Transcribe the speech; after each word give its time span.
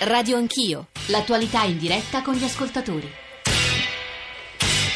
Radio 0.00 0.36
Anch'io, 0.36 0.88
l'attualità 1.06 1.64
in 1.64 1.78
diretta 1.78 2.20
con 2.20 2.34
gli 2.34 2.44
ascoltatori. 2.44 3.10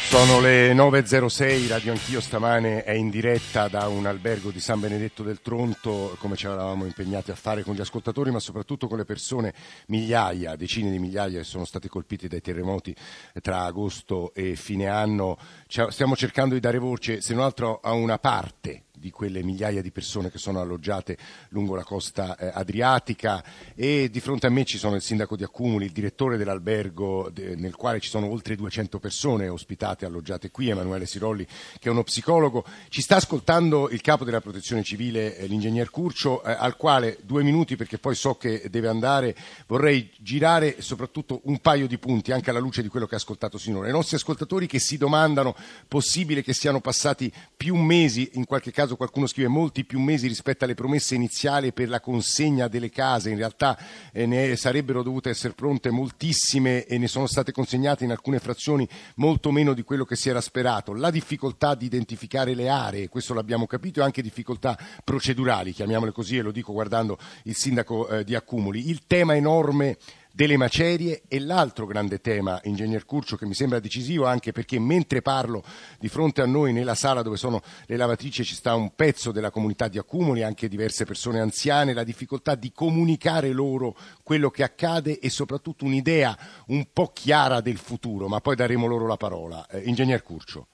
Sono 0.09 0.39
le 0.39 0.73
9.06, 0.75 1.67
Radio 1.69 1.93
Anch'io 1.93 2.21
stamane 2.21 2.83
è 2.83 2.91
in 2.91 3.09
diretta 3.09 3.67
da 3.67 3.87
un 3.87 4.05
albergo 4.05 4.51
di 4.51 4.59
San 4.59 4.79
Benedetto 4.79 5.23
del 5.23 5.41
Tronto, 5.41 6.15
come 6.19 6.35
ci 6.35 6.45
eravamo 6.45 6.85
impegnati 6.85 7.31
a 7.31 7.35
fare 7.35 7.63
con 7.63 7.73
gli 7.73 7.81
ascoltatori, 7.81 8.29
ma 8.29 8.39
soprattutto 8.39 8.87
con 8.87 8.99
le 8.99 9.05
persone, 9.05 9.55
migliaia, 9.87 10.55
decine 10.55 10.91
di 10.91 10.99
migliaia 10.99 11.39
che 11.39 11.45
sono 11.45 11.65
state 11.65 11.87
colpite 11.87 12.27
dai 12.27 12.41
terremoti 12.41 12.95
tra 13.41 13.63
agosto 13.63 14.31
e 14.35 14.55
fine 14.55 14.85
anno. 14.85 15.35
Stiamo 15.67 16.15
cercando 16.15 16.53
di 16.53 16.59
dare 16.59 16.77
voce, 16.77 17.21
se 17.21 17.33
non 17.33 17.43
altro, 17.43 17.79
a 17.81 17.93
una 17.93 18.19
parte 18.19 18.83
di 19.01 19.09
quelle 19.09 19.43
migliaia 19.43 19.81
di 19.81 19.91
persone 19.91 20.31
che 20.31 20.37
sono 20.37 20.61
alloggiate 20.61 21.17
lungo 21.49 21.75
la 21.75 21.83
costa 21.83 22.37
eh, 22.37 22.51
adriatica 22.53 23.43
e 23.75 24.09
di 24.09 24.19
fronte 24.21 24.45
a 24.47 24.49
me 24.49 24.63
ci 24.63 24.77
sono 24.77 24.95
il 24.95 25.01
sindaco 25.01 25.35
di 25.35 25.43
Accumuli, 25.43 25.85
il 25.85 25.91
direttore 25.91 26.37
dell'albergo 26.37 27.29
de, 27.33 27.55
nel 27.55 27.75
quale 27.75 27.99
ci 27.99 28.09
sono 28.09 28.27
oltre 28.27 28.55
200 28.55 28.99
persone 28.99 29.49
ospitate, 29.49 30.05
alloggiate 30.05 30.51
qui, 30.51 30.69
Emanuele 30.69 31.05
Sirolli 31.05 31.45
che 31.79 31.89
è 31.89 31.91
uno 31.91 32.03
psicologo. 32.03 32.63
Ci 32.89 33.01
sta 33.01 33.15
ascoltando 33.17 33.89
il 33.89 34.01
capo 34.01 34.23
della 34.23 34.39
protezione 34.39 34.83
civile, 34.83 35.35
eh, 35.35 35.47
l'ingegner 35.47 35.89
Curcio, 35.89 36.43
eh, 36.43 36.51
al 36.51 36.77
quale 36.77 37.17
due 37.23 37.43
minuti 37.43 37.75
perché 37.75 37.97
poi 37.97 38.15
so 38.15 38.35
che 38.35 38.67
deve 38.69 38.87
andare, 38.87 39.35
vorrei 39.65 40.11
girare 40.19 40.81
soprattutto 40.81 41.41
un 41.45 41.59
paio 41.59 41.87
di 41.87 41.97
punti 41.97 42.31
anche 42.31 42.51
alla 42.51 42.59
luce 42.59 42.83
di 42.83 42.87
quello 42.87 43.07
che 43.07 43.15
ha 43.15 43.17
ascoltato 43.17 43.57
sinora. 43.57 43.89
I 43.89 43.91
nostri 43.91 44.15
ascoltatori 44.15 44.67
che 44.67 44.79
si 44.79 44.97
domandano 44.97 45.55
possibile 45.87 46.43
che 46.43 46.53
siano 46.53 46.79
passati 46.79 47.31
più 47.57 47.75
mesi, 47.75 48.31
in 48.33 48.45
qualche 48.45 48.71
caso 48.71 48.90
caso 48.91 48.95
qualcuno 48.95 49.27
scrive 49.27 49.47
molti 49.47 49.85
più 49.85 49.99
mesi 49.99 50.27
rispetto 50.27 50.63
alle 50.63 50.75
promesse 50.75 51.15
iniziali 51.15 51.71
per 51.71 51.89
la 51.89 51.99
consegna 51.99 52.67
delle 52.67 52.89
case, 52.89 53.29
in 53.29 53.37
realtà 53.37 53.77
eh, 54.11 54.25
ne 54.25 54.55
sarebbero 54.55 55.03
dovute 55.03 55.29
essere 55.29 55.53
pronte 55.53 55.89
moltissime 55.91 56.85
e 56.85 56.97
ne 56.97 57.07
sono 57.07 57.27
state 57.27 57.51
consegnate 57.51 58.03
in 58.03 58.11
alcune 58.11 58.39
frazioni 58.39 58.87
molto 59.15 59.51
meno 59.51 59.73
di 59.73 59.83
quello 59.83 60.05
che 60.05 60.15
si 60.15 60.29
era 60.29 60.41
sperato. 60.41 60.93
La 60.93 61.11
difficoltà 61.11 61.75
di 61.75 61.85
identificare 61.85 62.53
le 62.53 62.69
aree, 62.69 63.09
questo 63.09 63.33
l'abbiamo 63.33 63.65
capito, 63.65 64.01
e 64.01 64.03
anche 64.03 64.21
difficoltà 64.21 64.77
procedurali, 65.03 65.71
chiamiamole 65.71 66.11
così 66.11 66.37
e 66.37 66.41
lo 66.41 66.51
dico 66.51 66.73
guardando 66.73 67.17
il 67.43 67.55
sindaco 67.55 68.07
eh, 68.09 68.23
di 68.23 68.35
Accumuli. 68.35 68.89
Il 68.89 69.05
tema 69.07 69.35
enorme 69.35 69.97
delle 70.31 70.57
macerie 70.57 71.23
e 71.27 71.39
l'altro 71.39 71.85
grande 71.85 72.19
tema, 72.19 72.59
ingegner 72.63 73.05
Curcio, 73.05 73.35
che 73.35 73.45
mi 73.45 73.53
sembra 73.53 73.79
decisivo 73.79 74.25
anche 74.25 74.51
perché 74.51 74.79
mentre 74.79 75.21
parlo 75.21 75.63
di 75.99 76.07
fronte 76.07 76.41
a 76.41 76.45
noi 76.45 76.73
nella 76.73 76.95
sala 76.95 77.21
dove 77.21 77.37
sono 77.37 77.61
le 77.85 77.97
lavatrici 77.97 78.43
ci 78.43 78.55
sta 78.55 78.75
un 78.75 78.95
pezzo 78.95 79.31
della 79.31 79.51
comunità 79.51 79.87
di 79.87 79.97
accumuli, 79.97 80.43
anche 80.43 80.67
diverse 80.67 81.05
persone 81.05 81.39
anziane, 81.39 81.93
la 81.93 82.03
difficoltà 82.03 82.55
di 82.55 82.71
comunicare 82.71 83.51
loro 83.51 83.95
quello 84.23 84.49
che 84.49 84.63
accade 84.63 85.19
e 85.19 85.29
soprattutto 85.29 85.85
un'idea 85.85 86.37
un 86.67 86.87
po' 86.91 87.11
chiara 87.13 87.61
del 87.61 87.77
futuro, 87.77 88.27
ma 88.27 88.39
poi 88.39 88.55
daremo 88.55 88.87
loro 88.87 89.07
la 89.07 89.17
parola. 89.17 89.67
Eh, 89.69 89.81
ingegner 89.81 90.23
Curcio. 90.23 90.67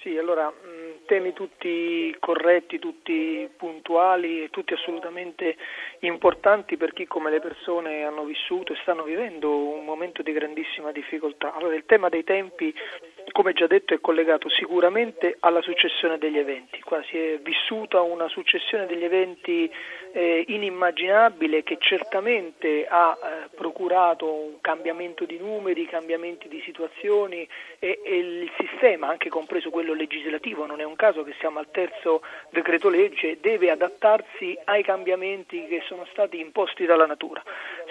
Sì, 0.00 0.18
allora 0.18 0.52
temi 1.04 1.32
tutti 1.32 2.14
corretti, 2.18 2.78
tutti 2.78 3.48
puntuali 3.56 4.44
e 4.44 4.50
tutti 4.50 4.72
assolutamente 4.74 5.56
importanti 6.00 6.76
per 6.76 6.92
chi 6.92 7.06
come 7.06 7.30
le 7.30 7.40
persone 7.40 8.04
hanno 8.04 8.24
vissuto 8.24 8.72
e 8.72 8.78
stanno 8.82 9.02
vivendo 9.04 9.56
un 9.56 9.84
momento 9.84 10.22
di 10.22 10.32
grandissima 10.32 10.92
difficoltà. 10.92 11.54
Allora 11.54 11.74
il 11.74 11.84
tema 11.86 12.08
dei 12.08 12.24
tempi 12.24 12.74
come 13.32 13.52
già 13.52 13.66
detto 13.66 13.94
è 13.94 14.00
collegato 14.00 14.48
sicuramente 14.48 15.36
alla 15.40 15.62
successione 15.62 16.18
degli 16.18 16.38
eventi, 16.38 16.80
qua 16.80 17.02
si 17.04 17.18
è 17.18 17.38
vissuta 17.42 18.00
una 18.00 18.28
successione 18.28 18.86
degli 18.86 19.04
eventi 19.04 19.70
eh, 20.12 20.44
inimmaginabile 20.46 21.62
che 21.62 21.76
certamente 21.80 22.86
ha 22.88 23.16
eh, 23.16 23.48
procurato 23.54 24.32
un 24.32 24.60
cambiamento 24.60 25.24
di 25.24 25.38
numeri, 25.38 25.86
cambiamenti 25.86 26.48
di 26.48 26.60
situazioni 26.64 27.46
e, 27.78 28.00
e, 28.04 28.16
il 28.16 28.50
sistema, 28.56 29.08
anche 29.08 29.28
compreso 29.28 29.70
quello 29.70 29.92
legislativo, 29.92 30.66
non 30.66 30.80
è 30.80 30.84
un 30.84 30.94
caso 30.96 31.24
che 31.24 31.34
siamo 31.40 31.58
al 31.58 31.70
terzo 31.70 32.22
decreto 32.50 32.88
legge, 32.88 33.38
deve 33.40 33.70
adattarsi 33.70 34.56
ai 34.64 34.84
cambiamenti 34.84 35.66
che 35.66 35.82
sono 35.86 36.06
stati 36.12 36.38
imposti 36.38 36.84
dalla 36.86 37.06
natura. 37.06 37.42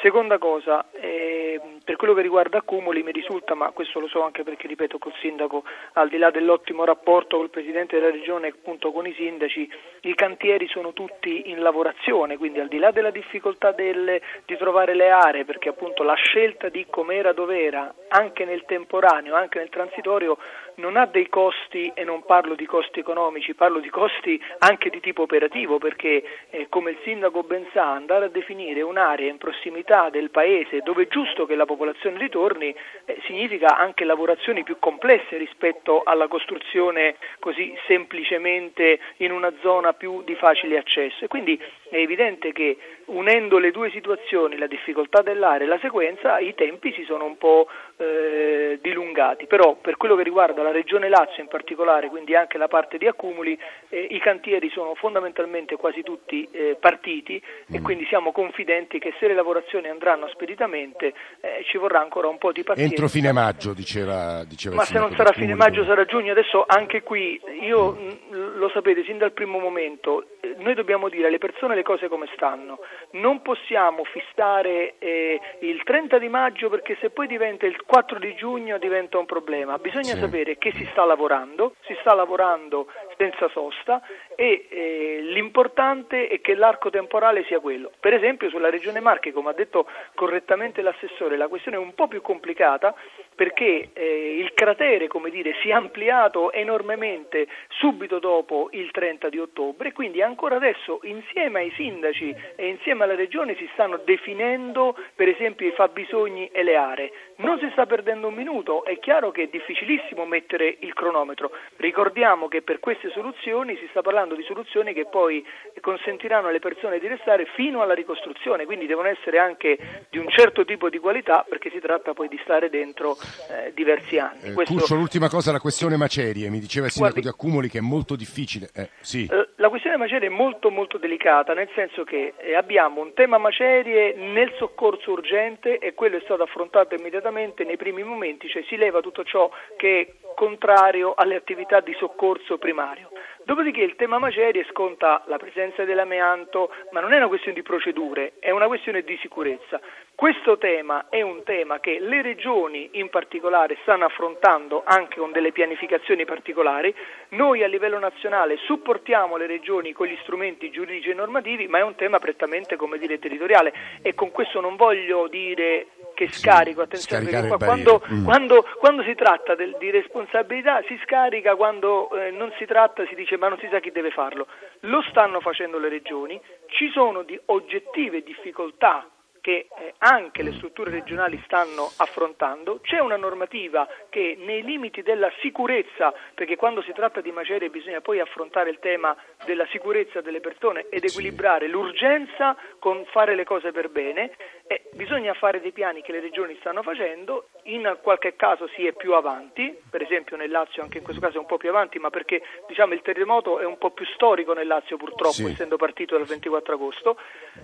Seconda 0.04 0.38
cosa, 0.38 0.88
eh, 0.92 1.62
per 1.82 1.96
quello 1.96 2.14
che 2.14 2.22
riguarda 2.22 2.58
accumuli 2.58 3.04
mi 3.04 3.14
risulta, 3.14 3.56
ma 3.56 3.72
questo 3.72 4.02
lo 4.02 4.10
so 4.10 4.22
anche 4.22 4.44
perché 4.44 4.68
ripeto 4.68 4.98
col 4.98 5.14
sindaco, 5.22 5.64
al 5.94 6.10
di 6.10 6.18
là 6.18 6.30
dell'ottimo 6.30 6.84
rapporto 6.84 7.38
col 7.38 7.50
Presidente 7.50 7.98
della 7.98 8.12
Regione 8.12 8.48
e 8.48 8.50
appunto 8.50 8.92
con 8.92 9.08
i 9.08 9.14
sindaci, 9.14 9.72
i 10.02 10.14
cantieri 10.14 10.68
sono 10.68 10.92
tutti 10.92 11.50
in 11.52 11.62
lavorazione, 11.62 12.36
quindi 12.36 12.60
al 12.60 12.68
di 12.68 12.80
là 12.80 12.92
della 12.92 13.12
difficoltà 13.12 13.72
del, 13.72 14.20
di 14.44 14.58
trovare 14.58 14.94
le 14.94 15.10
aree, 15.10 15.46
perché 15.46 15.70
appunto 15.70 16.04
la 16.04 16.16
scelta 16.16 16.68
di 16.68 16.86
com'era 16.90 17.32
dov'era, 17.32 17.94
anche 18.10 18.44
nel 18.44 18.66
temporaneo, 18.66 19.36
anche 19.36 19.60
nel 19.60 19.70
transitorio, 19.70 20.38
non 20.76 20.98
ha 20.98 21.06
dei 21.06 21.30
costi 21.30 21.90
e 21.94 22.04
non 22.04 22.26
parlo 22.26 22.56
di 22.56 22.66
costi 22.66 23.00
economici, 23.00 23.54
parlo 23.54 23.80
di 23.80 23.90
costi 23.90 24.42
anche 24.58 24.90
di 24.90 25.00
tipo 25.00 25.22
operativo, 25.22 25.78
perché 25.78 26.24
eh, 26.50 26.68
come 26.68 26.92
il 26.92 26.98
sindaco 27.04 27.44
ben 27.44 27.66
sa, 27.72 27.94
andare 27.94 28.26
a 28.26 28.30
definire 28.30 28.82
un'area 28.82 29.30
in 29.30 29.38
prossimità 29.38 29.92
del 30.12 30.30
paese 30.32 30.82
dove 30.84 31.04
è 31.04 31.08
giusto 31.08 31.46
che 31.46 31.56
la 31.56 31.66
popolazione 31.66 32.18
ritorni 32.18 32.74
eh, 33.06 33.18
significa 33.26 33.78
anche 33.78 34.06
lavorazioni 34.06 34.64
più 34.64 34.78
complesse 34.80 35.38
rispetto 35.38 36.02
alla 36.04 36.28
costruzione 36.28 37.16
così 37.40 37.76
semplicemente 37.88 39.00
in 39.18 39.32
una 39.32 39.54
zona 39.62 39.94
più 39.94 40.24
di 40.24 40.36
facile 40.36 40.78
accesso. 40.78 41.26
E 41.26 41.28
quindi 41.28 41.62
è 41.90 41.98
evidente 41.98 42.52
che 42.52 42.78
unendo 43.06 43.60
le 43.60 43.72
due 43.72 43.92
situazioni, 43.92 44.58
la 44.58 44.68
difficoltà 44.68 45.22
dell'area 45.22 45.66
e 45.66 45.70
la 45.70 45.80
sequenza, 45.80 46.40
i 46.40 46.56
tempi 46.56 46.92
si 46.94 47.04
sono 47.04 47.26
un 47.26 47.38
po' 47.38 47.68
eh, 47.98 48.80
dilungati. 48.82 49.46
Però 49.46 49.76
per 49.76 49.98
quello 49.98 50.16
che 50.16 50.24
riguarda 50.24 50.64
la 50.64 50.72
regione 50.72 51.10
Lazio 51.10 51.44
in 51.44 51.50
particolare, 51.50 52.10
quindi 52.10 52.36
anche 52.36 52.58
la 52.58 52.68
parte 52.68 52.98
di 52.98 53.08
accumuli, 53.08 53.58
eh, 53.90 54.08
i 54.10 54.20
cantieri 54.20 54.70
sono 54.70 54.96
fondamentalmente 54.96 55.76
quasi 55.76 56.02
tutti 56.02 56.48
eh, 56.52 56.78
partiti 56.80 57.42
e 57.72 57.80
mm. 57.80 57.84
quindi 57.84 58.06
siamo 58.06 58.32
confidenti 58.32 58.98
che 59.00 59.14
se 59.20 59.28
le 59.28 59.36
lavorazioni 59.36 59.83
andranno 59.90 60.28
speditamente 60.30 61.14
eh, 61.42 61.64
ci 61.66 61.78
vorrà 61.78 62.00
ancora 62.00 62.28
un 62.28 62.38
po' 62.38 62.52
di 62.52 62.64
pazienza. 62.64 62.94
Entro 62.94 63.08
fine 63.08 63.32
maggio, 63.32 63.74
diceva, 63.74 64.44
diceva 64.46 64.76
Ma 64.76 64.84
se 64.84 65.00
non 65.00 65.14
sarà 65.16 65.32
fine 65.32 65.56
maggio 65.56 65.84
sarà 65.86 66.06
giugno, 66.06 66.32
adesso 66.32 66.64
anche 66.66 67.02
qui, 67.04 67.40
io 67.62 67.92
mm. 67.92 68.58
lo 68.58 68.70
sapete 68.70 69.04
sin 69.04 69.18
dal 69.18 69.32
primo 69.32 69.60
momento, 69.60 70.26
eh, 70.42 70.56
noi 70.58 70.74
dobbiamo 70.74 71.10
dire 71.10 71.28
alle 71.28 71.38
persone 71.38 71.76
le 71.76 71.84
cose 71.84 72.08
come 72.08 72.28
stanno, 72.36 72.80
non 73.12 73.42
possiamo 73.42 74.04
fissare 74.04 74.96
eh, 75.00 75.40
il 75.62 75.84
30 75.84 76.18
di 76.18 76.30
maggio 76.30 76.70
perché 76.70 76.98
se 77.00 77.10
poi 77.10 77.28
diventa 77.28 77.66
il 77.66 77.82
4 77.86 78.20
di 78.20 78.36
giugno 78.36 78.78
diventa 78.78 79.18
un 79.18 79.26
problema, 79.26 79.78
bisogna 79.78 80.14
sì. 80.14 80.20
sapere 80.20 80.58
che 80.58 80.72
si 80.74 80.88
sta 80.92 81.06
lavorando, 81.06 81.76
si 81.86 81.96
sta 82.02 82.14
lavorando 82.14 82.88
senza 83.18 83.50
sosta 83.50 84.02
e 84.36 84.68
eh, 84.70 85.20
l'importante 85.22 86.28
è 86.28 86.42
che 86.42 86.56
l'arco 86.56 86.90
temporale 86.90 87.44
sia 87.46 87.60
quello. 87.60 87.92
Per 88.00 88.14
esempio 88.14 88.50
sulla 88.50 88.70
Regione 88.70 89.00
Marche, 89.00 89.32
come 89.32 89.50
ha 89.50 89.54
detto 89.54 89.88
correttamente 90.16 90.82
l'assessore, 90.82 91.38
la 91.38 91.48
questione 91.48 91.78
è 91.78 91.80
un 91.80 91.94
po' 91.94 92.08
più 92.08 92.22
complicata 92.22 92.94
perché 93.36 93.90
eh, 93.94 94.38
il 94.38 94.54
cratere 94.54 95.08
dire, 95.34 95.56
si 95.62 95.70
è 95.70 95.74
ampliato 95.74 96.52
enormemente 96.52 97.48
subito 97.70 98.20
dopo 98.20 98.70
il 98.72 98.92
30 98.92 99.30
di 99.30 99.40
ottobre, 99.40 99.92
quindi 99.92 100.22
ancora 100.22 100.56
adesso 100.56 101.00
insieme 101.04 101.62
ai 101.62 101.72
sindaci 101.76 102.34
e 102.56 102.68
insieme 102.68 103.04
alla 103.04 103.16
Regione 103.16 103.56
si 103.56 103.68
stanno 103.74 103.98
definendo 103.98 104.96
per 105.16 105.28
esempio 105.28 105.68
i 105.68 105.72
fabbisogni 105.72 106.50
e 106.52 106.64
le 106.64 106.76
aree. 106.76 107.12
Non 107.38 107.58
si 107.60 107.68
sta 107.72 107.86
perdendo 107.86 108.28
un 108.28 108.36
minuto, 108.36 108.86
è 108.86 109.00
chiaro 109.00 109.32
che 109.32 109.44
è 109.44 109.48
difficilissimo 109.48 110.26
mettere 110.26 110.78
il 110.80 110.94
cronometro. 110.94 111.52
Ricordiamo 111.78 112.48
che 112.48 112.62
per 112.62 112.80
queste 112.80 113.03
soluzioni 113.12 113.76
si 113.78 113.88
sta 113.90 114.02
parlando 114.02 114.36
di 114.36 114.44
soluzioni 114.44 114.94
che 114.94 115.06
poi 115.06 115.46
consentiranno 115.82 116.48
alle 116.48 116.60
persone 116.60 117.00
di 117.00 117.08
restare 117.08 117.46
fino 117.56 117.82
alla 117.82 117.94
ricostruzione, 117.94 118.66
quindi 118.66 118.86
devono 118.86 119.08
essere 119.08 119.40
anche 119.40 120.06
di 120.10 120.18
un 120.18 120.30
certo 120.30 120.66
tipo 120.66 120.90
di 120.90 121.00
qualità 121.00 121.46
perché 121.48 121.70
si 121.70 121.80
tratta 121.80 122.14
poi 122.14 122.28
di 122.28 122.40
stare 122.44 122.70
dentro 122.70 123.18
eh, 123.50 123.72
diversi 123.74 124.18
anni. 124.18 124.42
Eh, 124.44 124.54
Questo... 124.54 124.74
Curcio, 124.74 124.96
l'ultima 124.96 125.30
cosa, 125.30 125.52
la 125.52 125.60
questione 125.60 125.98
macerie, 125.98 126.50
mi 126.50 126.60
diceva 126.60 126.86
il 126.86 126.92
sindaco 126.92 127.14
Guardi, 127.14 127.30
di 127.30 127.36
Accumuli 127.36 127.70
che 127.70 127.78
è 127.80 127.82
molto 127.82 128.16
difficile. 128.16 128.70
Eh, 128.74 128.90
sì. 129.00 129.28
eh, 129.30 129.50
la 129.64 129.70
questione 129.70 129.96
macerie 129.96 130.28
è 130.28 130.30
molto 130.30 130.70
molto 130.70 130.98
delicata, 130.98 131.54
nel 131.54 131.70
senso 131.74 132.04
che 132.04 132.34
eh, 132.36 132.54
abbiamo 132.54 133.00
un 133.00 133.14
tema 133.14 133.38
macerie 133.38 134.14
nel 134.14 134.54
soccorso 134.58 135.12
urgente 135.12 135.78
e 135.78 135.94
quello 135.94 136.18
è 136.18 136.22
stato 136.26 136.44
affrontato 136.44 136.96
immediatamente 136.96 137.64
nei 137.64 137.78
primi 137.78 138.04
momenti, 138.04 138.50
cioè 138.50 138.62
si 138.64 138.76
leva 138.76 139.00
tutto 139.00 139.24
ciò 139.24 139.50
che 139.78 140.02
è 140.02 140.14
contrario 140.36 141.14
alle 141.14 141.36
attività 141.36 141.80
di 141.80 141.94
soccorso 141.94 142.58
primario. 142.58 143.10
Dopodiché 143.46 143.82
il 143.82 143.96
tema 143.98 144.20
macerie 144.20 144.66
sconta 144.70 145.22
la 145.26 145.38
presenza 145.38 145.84
dell'amianto, 145.84 146.74
ma 146.92 147.02
non 147.02 147.12
è 147.12 147.18
una 147.18 147.28
questione 147.28 147.56
di 147.56 147.62
procedure, 147.62 148.34
è 148.40 148.52
una 148.52 148.68
questione 148.68 149.02
di 149.02 149.18
sicurezza. 149.22 149.82
Questo 150.16 150.58
tema 150.58 151.08
è 151.10 151.22
un 151.22 151.44
tema 151.44 151.82
che 151.82 152.00
le 152.00 152.22
regioni 152.22 152.92
in 152.94 153.10
particolare 153.10 153.78
stanno 153.82 154.06
affrontando 154.06 154.84
anche 154.86 155.20
con 155.20 155.34
delle 155.34 155.52
pianificazioni 155.52 156.24
particolari. 156.24 156.96
Noi 157.30 157.64
a 157.64 157.68
livello 157.68 158.00
nazionale 158.00 158.56
supportiamo 158.58 159.36
le 159.36 159.48
regioni 159.48 159.92
con 159.92 160.08
gli 160.08 160.18
strumenti 160.22 160.70
giuridici 160.70 161.10
e 161.10 161.14
normativi, 161.14 161.68
ma 161.68 161.80
è 161.80 161.84
un 161.84 161.96
tema 161.96 162.20
prettamente 162.20 162.78
come 162.78 162.98
dire, 162.98 163.20
territoriale 163.20 163.74
e 164.02 164.14
con 164.14 164.32
questo 164.32 164.62
non 164.62 164.78
voglio 164.78 165.28
dire 165.28 165.88
che 166.14 166.32
scarico, 166.32 166.82
attenzione, 166.82 167.30
perché 167.30 167.58
quando, 167.58 168.04
mm. 168.12 168.24
quando, 168.24 168.66
quando, 168.78 169.04
si 169.04 169.16
tratta 169.16 169.56
del, 169.56 169.76
di 169.80 169.90
responsabilità 169.90 170.82
si 170.88 171.00
scarica, 171.04 171.56
quando 171.56 172.10
eh, 172.16 172.32
non 172.32 172.52
si 172.58 172.66
tratta 172.66 173.06
si 173.08 173.16
dice 173.16 173.38
ma 173.38 173.48
non 173.48 173.58
si 173.60 173.68
sa 173.72 173.80
chi 173.80 173.92
deve 173.92 174.12
farlo. 174.12 174.48
Lo 174.82 175.02
stanno 175.10 175.40
facendo 175.40 175.78
le 175.80 175.90
regioni, 175.90 176.40
ci 176.68 176.90
sono 176.92 177.24
di 177.24 177.40
oggettive 177.46 178.24
difficoltà 178.24 179.08
che 179.44 179.68
eh, 179.78 179.94
anche 179.98 180.42
le 180.42 180.54
strutture 180.54 180.90
regionali 180.90 181.38
stanno 181.44 181.92
affrontando, 181.98 182.80
c'è 182.82 183.00
una 183.00 183.18
normativa 183.18 183.86
che 184.08 184.38
nei 184.40 184.64
limiti 184.64 185.02
della 185.02 185.30
sicurezza, 185.42 186.14
perché 186.34 186.56
quando 186.56 186.82
si 186.82 186.94
tratta 186.94 187.20
di 187.20 187.30
macerie 187.30 187.70
bisogna 187.70 188.00
poi 188.00 188.22
affrontare 188.22 188.70
il 188.70 188.80
tema 188.80 189.14
della 189.46 189.68
sicurezza 189.70 190.22
delle 190.22 190.40
persone 190.40 190.88
ed 190.88 191.04
equilibrare 191.04 191.68
l'urgenza 191.68 192.56
con 192.80 193.04
fare 193.12 193.36
le 193.36 193.44
cose 193.44 193.74
per 193.74 193.90
bene, 193.90 194.32
eh, 194.66 194.84
bisogna 194.94 195.34
fare 195.34 195.60
dei 195.60 195.74
piani 195.74 196.02
che 196.02 196.14
le 196.14 196.22
regioni 196.22 196.56
stanno 196.62 196.82
facendo, 196.82 197.50
in 197.64 197.98
qualche 198.02 198.38
caso 198.38 198.68
si 198.70 198.86
è 198.86 198.94
più 198.94 199.14
avanti, 199.14 199.78
per 199.90 200.02
esempio 200.02 200.38
nel 200.38 200.52
Lazio 200.52 200.84
anche 200.84 201.00
in 201.00 201.04
questo 201.04 201.22
caso 201.22 201.36
è 201.36 201.40
un 201.42 201.48
po' 201.48 201.58
più 201.58 201.68
avanti, 201.68 202.00
ma 202.00 202.10
perché 202.10 202.42
diciamo, 202.66 202.94
il 202.94 203.02
terremoto 203.02 203.60
è 203.60 203.66
un 203.66 203.78
po' 203.78 203.92
più 203.92 204.06
storico 204.06 204.54
nel 204.54 204.68
Lazio 204.68 204.96
purtroppo, 204.96 205.34
sì. 205.34 205.52
essendo 205.52 205.76
partito 205.76 206.16
dal 206.16 206.26
24 206.26 206.74
agosto. 206.76 207.18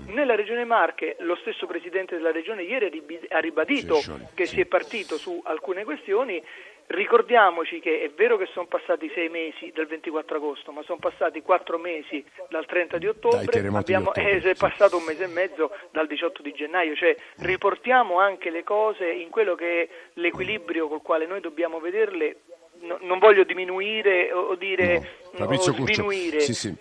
Nella 0.07 0.35
regione 0.35 0.65
Marche 0.65 1.15
lo 1.19 1.35
stesso 1.37 1.67
Presidente 1.69 2.15
della 2.15 2.31
Regione 2.31 2.63
ieri 2.63 3.03
ha 3.29 3.39
ribadito 3.39 4.01
che 4.33 4.47
si 4.47 4.59
è 4.59 4.65
partito 4.65 5.17
su 5.17 5.39
alcune 5.45 5.83
questioni. 5.83 6.43
Ricordiamoci 6.87 7.79
che 7.79 8.01
è 8.01 8.09
vero 8.09 8.35
che 8.35 8.47
sono 8.51 8.65
passati 8.65 9.11
sei 9.13 9.29
mesi 9.29 9.71
dal 9.75 9.85
24 9.85 10.37
agosto, 10.37 10.71
ma 10.71 10.81
sono 10.81 10.97
passati 10.97 11.43
quattro 11.43 11.77
mesi 11.77 12.25
dal 12.49 12.65
30 12.65 12.97
di 12.97 13.05
ottobre, 13.05 13.59
abbiamo, 13.59 13.83
di 13.83 13.93
ottobre 13.93 14.31
eh, 14.31 14.41
è 14.41 14.55
passato 14.55 14.97
un 14.97 15.03
mese 15.03 15.25
e 15.25 15.27
mezzo 15.27 15.69
dal 15.91 16.07
18 16.07 16.41
di 16.41 16.51
gennaio, 16.51 16.95
cioè 16.95 17.15
riportiamo 17.41 18.19
anche 18.19 18.49
le 18.49 18.63
cose 18.63 19.07
in 19.07 19.29
quello 19.29 19.53
che 19.53 19.83
è 19.83 19.89
l'equilibrio 20.13 20.87
col 20.87 21.03
quale 21.03 21.27
noi 21.27 21.41
dobbiamo 21.41 21.79
vederle, 21.79 22.37
no, 22.79 22.97
non 23.01 23.19
voglio 23.19 23.43
diminuire 23.43 24.33
o, 24.33 24.55
dire 24.55 25.09
no. 25.37 25.45
o 25.45 25.71
diminuire. 25.83 26.39
Sì, 26.39 26.55
sì 26.55 26.75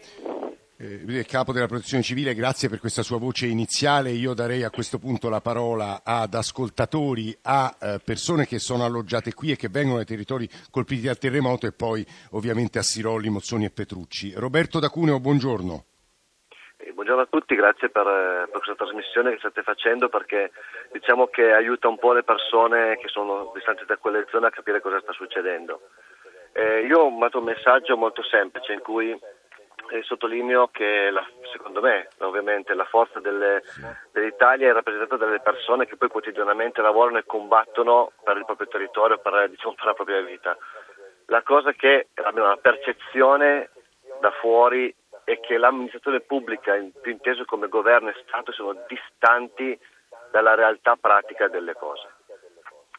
eh, 0.80 1.24
capo 1.26 1.52
della 1.52 1.66
protezione 1.66 2.04
civile, 2.04 2.34
grazie 2.34 2.68
per 2.68 2.78
questa 2.78 3.02
sua 3.02 3.18
voce 3.18 3.46
iniziale. 3.46 4.10
Io 4.10 4.32
darei 4.32 4.62
a 4.62 4.70
questo 4.70 4.98
punto 4.98 5.28
la 5.28 5.40
parola 5.40 6.02
ad 6.04 6.34
ascoltatori, 6.34 7.36
a 7.42 7.74
eh, 7.80 7.98
persone 8.04 8.46
che 8.46 8.60
sono 8.60 8.84
alloggiate 8.84 9.34
qui 9.34 9.50
e 9.50 9.56
che 9.56 9.68
vengono 9.68 9.96
dai 9.96 10.06
territori 10.06 10.48
colpiti 10.70 11.06
dal 11.06 11.18
terremoto 11.18 11.66
e 11.66 11.72
poi 11.72 12.06
ovviamente 12.32 12.78
a 12.78 12.82
Sirolli, 12.82 13.28
Mozzoni 13.28 13.64
e 13.64 13.70
Petrucci. 13.70 14.32
Roberto 14.36 14.78
da 14.78 14.88
Cuneo, 14.88 15.18
buongiorno. 15.18 15.84
Eh, 16.76 16.92
buongiorno 16.92 17.22
a 17.22 17.28
tutti, 17.28 17.56
grazie 17.56 17.88
per, 17.88 18.06
eh, 18.06 18.48
per, 18.48 18.62
questa 18.62 18.76
trasmissione 18.76 19.32
che 19.32 19.38
state 19.38 19.62
facendo 19.62 20.08
perché 20.08 20.52
diciamo 20.92 21.26
che 21.26 21.50
aiuta 21.50 21.88
un 21.88 21.98
po' 21.98 22.12
le 22.12 22.22
persone 22.22 22.98
che 22.98 23.08
sono 23.08 23.50
distanti 23.52 23.84
da 23.84 23.96
quelle 23.96 24.26
zone 24.30 24.46
a 24.46 24.50
capire 24.50 24.80
cosa 24.80 25.00
sta 25.00 25.12
succedendo. 25.12 25.80
Eh, 26.52 26.86
io 26.86 27.00
ho 27.00 27.10
mandato 27.10 27.38
un 27.38 27.44
messaggio 27.44 27.96
molto 27.96 28.22
semplice 28.22 28.72
in 28.72 28.80
cui 28.80 29.16
e 29.90 30.02
sottolineo 30.02 30.68
che 30.68 31.10
la, 31.10 31.26
secondo 31.52 31.80
me 31.80 32.08
ovviamente 32.18 32.74
la 32.74 32.84
forza 32.84 33.20
delle, 33.20 33.62
dell'Italia 34.12 34.70
è 34.70 34.72
rappresentata 34.72 35.16
dalle 35.16 35.40
persone 35.40 35.86
che 35.86 35.96
poi 35.96 36.08
quotidianamente 36.08 36.80
lavorano 36.82 37.18
e 37.18 37.26
combattono 37.26 38.12
per 38.22 38.36
il 38.36 38.44
proprio 38.44 38.68
territorio, 38.68 39.18
per, 39.18 39.48
diciamo, 39.48 39.74
per 39.74 39.84
la 39.86 39.94
propria 39.94 40.20
vita. 40.20 40.56
La 41.26 41.42
cosa 41.42 41.72
che 41.72 42.08
abbiamo 42.14 42.48
una 42.48 42.56
percezione 42.56 43.70
da 44.20 44.30
fuori 44.40 44.94
è 45.24 45.40
che 45.40 45.58
l'amministrazione 45.58 46.20
pubblica, 46.20 46.74
più 47.00 47.12
inteso 47.12 47.44
come 47.44 47.68
governo 47.68 48.08
e 48.08 48.16
Stato, 48.26 48.52
sono 48.52 48.74
distanti 48.86 49.78
dalla 50.30 50.54
realtà 50.54 50.96
pratica 50.96 51.48
delle 51.48 51.74
cose 51.74 52.16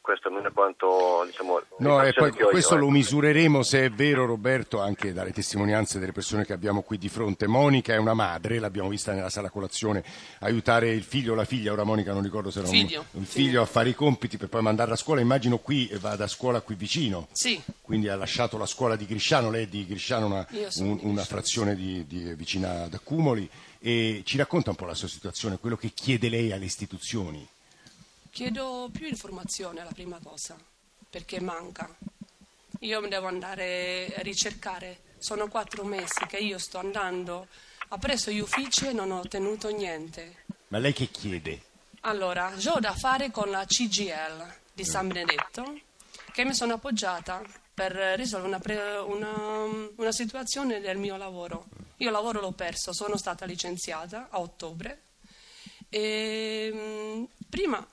questo 0.10 0.30
non 0.30 0.44
è 0.44 0.52
quanto 0.52 1.24
diciamo 1.28 1.62
no, 1.78 2.02
e 2.02 2.14
poi 2.14 2.32
questo 2.32 2.74
io, 2.74 2.80
lo 2.80 2.88
eh. 2.88 2.92
misureremo 2.94 3.62
se 3.62 3.86
è 3.86 3.90
vero 3.92 4.26
Roberto 4.26 4.82
anche 4.82 5.14
dalle 5.14 5.32
testimonianze 5.32 6.00
delle 6.00 6.14
persone 6.14 6.46
che 6.46 6.54
abbiamo 6.54 6.82
qui 6.82 6.98
di 6.98 7.10
fronte. 7.10 7.46
Monica 7.46 7.94
è 7.94 7.98
una 7.98 8.16
madre 8.16 8.58
l'abbiamo 8.58 8.90
vista 8.90 9.14
nella 9.14 9.30
sala 9.30 9.52
colazione 9.52 10.04
aiutare 10.40 10.90
il 10.90 11.04
figlio 11.04 11.34
o 11.34 11.36
la 11.36 11.46
figlia. 11.46 11.72
Ora 11.72 11.84
Monica 11.84 12.12
non 12.12 12.24
ricordo 12.24 12.50
se 12.50 12.58
era 12.58 12.68
figlio, 12.68 13.06
un, 13.12 13.20
un 13.20 13.24
figlio, 13.24 13.62
a 13.62 13.66
fare 13.68 13.90
i 13.90 13.94
compiti 13.94 14.38
per 14.38 14.50
poi 14.50 14.64
mandarla 14.64 14.96
a 14.96 14.98
scuola. 14.98 15.22
Immagino 15.22 15.60
qui 15.60 15.88
va 16.00 16.14
a 16.14 16.28
scuola 16.28 16.62
qui 16.62 16.74
vicino. 16.74 17.28
Sì. 17.32 17.62
quindi 17.82 18.10
ha 18.10 18.16
lasciato 18.16 18.58
la 18.58 18.66
scuola 18.66 18.96
di 18.96 19.06
Grisciano 19.06 19.52
lei 19.52 19.66
è 19.66 19.68
di 19.68 19.86
Grisciano 19.86 20.26
una, 20.26 20.48
un, 20.78 20.98
di 20.98 21.06
una 21.06 21.24
frazione 21.24 21.76
di, 21.76 22.04
di, 22.08 22.34
vicina 22.34 22.86
ad 22.86 22.96
Accumoli. 22.96 23.48
E 23.78 24.24
ci 24.26 24.38
racconta 24.38 24.72
un 24.72 24.76
po' 24.76 24.86
la 24.86 24.96
sua 24.96 25.08
situazione 25.08 25.60
quello 25.60 25.78
che 25.78 25.92
chiede 25.94 26.30
lei 26.30 26.52
alle 26.52 26.66
istituzioni 26.66 27.48
Chiedo 28.40 28.88
più 28.94 29.06
informazione 29.06 29.82
alla 29.82 29.92
prima 29.92 30.18
cosa, 30.24 30.58
perché 31.10 31.42
manca. 31.42 31.94
Io 32.80 33.02
devo 33.02 33.28
andare 33.28 34.14
a 34.16 34.22
ricercare, 34.22 35.02
sono 35.18 35.50
quattro 35.50 35.84
mesi 35.84 36.26
che 36.26 36.38
io 36.38 36.58
sto 36.58 36.78
andando, 36.78 37.48
ho 37.90 37.98
preso 37.98 38.32
gli 38.32 38.40
uffici 38.40 38.88
e 38.88 38.94
non 38.94 39.12
ho 39.12 39.20
ottenuto 39.20 39.68
niente. 39.76 40.46
Ma 40.70 40.78
lei 40.78 40.94
che 40.94 41.08
chiede? 41.08 41.62
Allora, 42.04 42.54
ho 42.68 42.80
da 42.80 42.94
fare 42.94 43.30
con 43.30 43.50
la 43.50 43.66
CGL 43.66 44.54
di 44.72 44.86
San 44.86 45.10
Benedetto, 45.10 45.78
che 46.32 46.46
mi 46.46 46.54
sono 46.54 46.76
appoggiata 46.76 47.42
per 47.74 47.92
risolvere 48.16 48.48
una, 48.48 48.60
pre, 48.60 48.98
una, 49.00 49.90
una 49.98 50.12
situazione 50.14 50.80
del 50.80 50.98
mio 50.98 51.18
lavoro. 51.18 51.66
Io 51.98 52.08
il 52.08 52.14
lavoro 52.14 52.40
l'ho 52.40 52.54
perso, 52.54 52.94
sono 52.94 53.18
stata 53.18 53.44
licenziata 53.44 54.30
a 54.30 54.40
ottobre 54.40 55.02
e 55.90 56.72
mm, 56.74 57.24
prima 57.50 57.86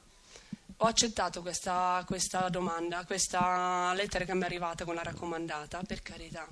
ho 0.78 0.87
accettato 0.87 1.40
questa, 1.40 2.02
questa, 2.06 2.49
domanda, 2.49 3.05
questa 3.06 3.93
lettera 3.94 4.25
che 4.25 4.34
mi 4.34 4.43
è 4.43 4.44
arrivata 4.44 4.84
con 4.84 4.94
la 4.94 5.02
raccomandata, 5.02 5.82
per 5.87 6.02
carità. 6.02 6.46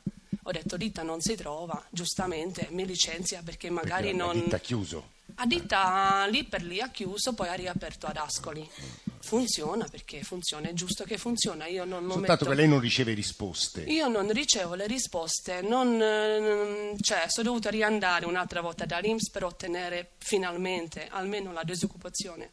Ho 0.46 0.50
detto 0.50 0.76
ditta 0.76 1.02
non 1.02 1.20
si 1.20 1.34
trova, 1.36 1.82
giustamente 1.90 2.68
mi 2.70 2.86
licenzia 2.86 3.42
perché 3.42 3.70
magari 3.70 4.10
perché 4.10 4.16
non... 4.16 4.34
ditta 4.34 4.58
chiuso. 4.58 5.12
A 5.36 5.46
ditta 5.46 6.26
lì 6.26 6.44
per 6.44 6.62
lì 6.62 6.80
ha 6.80 6.90
chiuso, 6.90 7.32
poi 7.32 7.48
ha 7.48 7.54
riaperto 7.54 8.06
ad 8.06 8.16
Ascoli. 8.16 8.68
Funziona 9.20 9.86
perché 9.90 10.22
funziona, 10.22 10.68
è 10.68 10.74
giusto 10.74 11.04
che 11.04 11.16
funziona. 11.16 11.66
Io 11.66 11.84
non, 11.84 12.02
non 12.04 12.18
Soltanto 12.18 12.44
metto... 12.44 12.48
che 12.50 12.54
lei 12.54 12.68
non 12.68 12.80
riceve 12.80 13.14
risposte. 13.14 13.82
Io 13.82 14.08
non 14.08 14.30
ricevo 14.30 14.74
le 14.74 14.86
risposte, 14.86 15.62
non, 15.62 16.00
eh, 16.00 16.94
cioè 17.00 17.24
sono 17.28 17.48
dovuta 17.48 17.70
riandare 17.70 18.26
un'altra 18.26 18.60
volta 18.60 18.84
dall'Inps 18.84 19.30
per 19.30 19.44
ottenere 19.44 20.12
finalmente 20.18 21.08
almeno 21.10 21.52
la 21.52 21.62
disoccupazione 21.64 22.52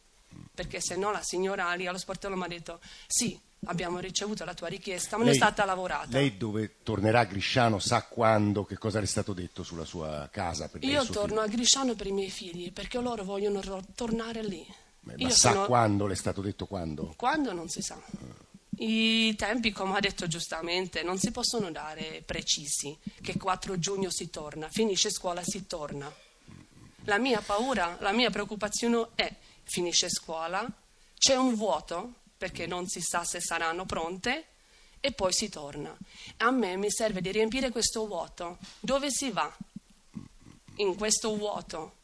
perché 0.54 0.80
se 0.80 0.96
no 0.96 1.10
la 1.10 1.22
signora 1.22 1.72
lì 1.74 1.86
allo 1.86 1.98
sportello 1.98 2.36
mi 2.36 2.44
ha 2.44 2.48
detto 2.48 2.80
sì, 3.06 3.38
abbiamo 3.66 3.98
ricevuto 3.98 4.44
la 4.44 4.54
tua 4.54 4.68
richiesta, 4.68 5.16
ma 5.16 5.24
non 5.24 5.32
è 5.32 5.36
stata 5.36 5.64
lavorata. 5.64 6.08
Lei 6.10 6.36
dove 6.36 6.76
tornerà 6.82 7.20
a 7.20 7.24
Grisciano 7.24 7.78
sa 7.78 8.02
quando, 8.02 8.64
che 8.64 8.76
cosa 8.78 8.98
le 8.98 9.04
è 9.04 9.08
stato 9.08 9.32
detto 9.32 9.62
sulla 9.62 9.84
sua 9.84 10.28
casa? 10.32 10.68
Io 10.80 11.04
torno 11.06 11.26
figlio. 11.26 11.40
a 11.40 11.46
Grisciano 11.46 11.94
per 11.94 12.06
i 12.06 12.12
miei 12.12 12.30
figli, 12.30 12.72
perché 12.72 13.00
loro 13.00 13.24
vogliono 13.24 13.60
ro- 13.60 13.84
tornare 13.94 14.42
lì. 14.42 14.64
Beh, 15.00 15.16
ma 15.18 15.30
sa 15.30 15.52
sono... 15.52 15.66
quando 15.66 16.06
le 16.06 16.12
è 16.14 16.16
stato 16.16 16.40
detto 16.40 16.66
quando? 16.66 17.14
Quando 17.16 17.52
non 17.52 17.68
si 17.68 17.82
sa. 17.82 18.00
I 18.76 19.34
tempi, 19.36 19.70
come 19.70 19.96
ha 19.96 20.00
detto 20.00 20.26
giustamente, 20.26 21.02
non 21.02 21.18
si 21.18 21.30
possono 21.30 21.70
dare 21.70 22.22
precisi, 22.24 22.96
che 23.20 23.36
4 23.36 23.78
giugno 23.78 24.10
si 24.10 24.30
torna, 24.30 24.68
finisce 24.70 25.10
scuola 25.10 25.42
si 25.44 25.66
torna. 25.66 26.12
La 27.06 27.18
mia 27.18 27.40
paura, 27.40 27.96
la 28.00 28.12
mia 28.12 28.30
preoccupazione 28.30 29.08
è 29.14 29.32
finisce 29.64 30.08
scuola, 30.08 30.70
c'è 31.16 31.36
un 31.36 31.54
vuoto 31.54 32.14
perché 32.36 32.66
non 32.66 32.86
si 32.88 33.00
sa 33.00 33.24
se 33.24 33.40
saranno 33.40 33.86
pronte 33.86 34.46
e 35.00 35.12
poi 35.12 35.32
si 35.32 35.48
torna. 35.48 35.96
A 36.38 36.50
me 36.50 36.76
mi 36.76 36.90
serve 36.90 37.20
di 37.20 37.30
riempire 37.30 37.70
questo 37.70 38.06
vuoto. 38.06 38.58
Dove 38.80 39.10
si 39.10 39.30
va? 39.30 39.54
In 40.76 40.96
questo 40.96 41.36
vuoto 41.36 41.96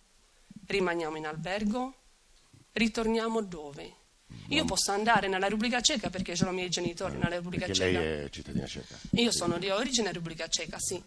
rimaniamo 0.66 1.16
in 1.16 1.26
albergo? 1.26 1.94
Ritorniamo 2.72 3.42
dove? 3.42 3.94
Io 4.48 4.64
posso 4.64 4.92
andare 4.92 5.28
nella 5.28 5.46
Repubblica 5.46 5.80
Ceca 5.80 6.10
perché 6.10 6.36
sono 6.36 6.50
i 6.50 6.54
miei 6.54 6.68
genitori 6.68 7.14
nella 7.14 7.36
Repubblica 7.36 7.66
perché 7.66 7.80
Ceca. 7.80 7.98
Lei 7.98 8.24
è 8.24 8.30
cittadina 8.30 8.66
ceca. 8.66 8.98
Io 9.12 9.32
sono 9.32 9.58
di 9.58 9.68
origine 9.70 10.12
Repubblica 10.12 10.48
Ceca, 10.48 10.78
sì. 10.78 11.02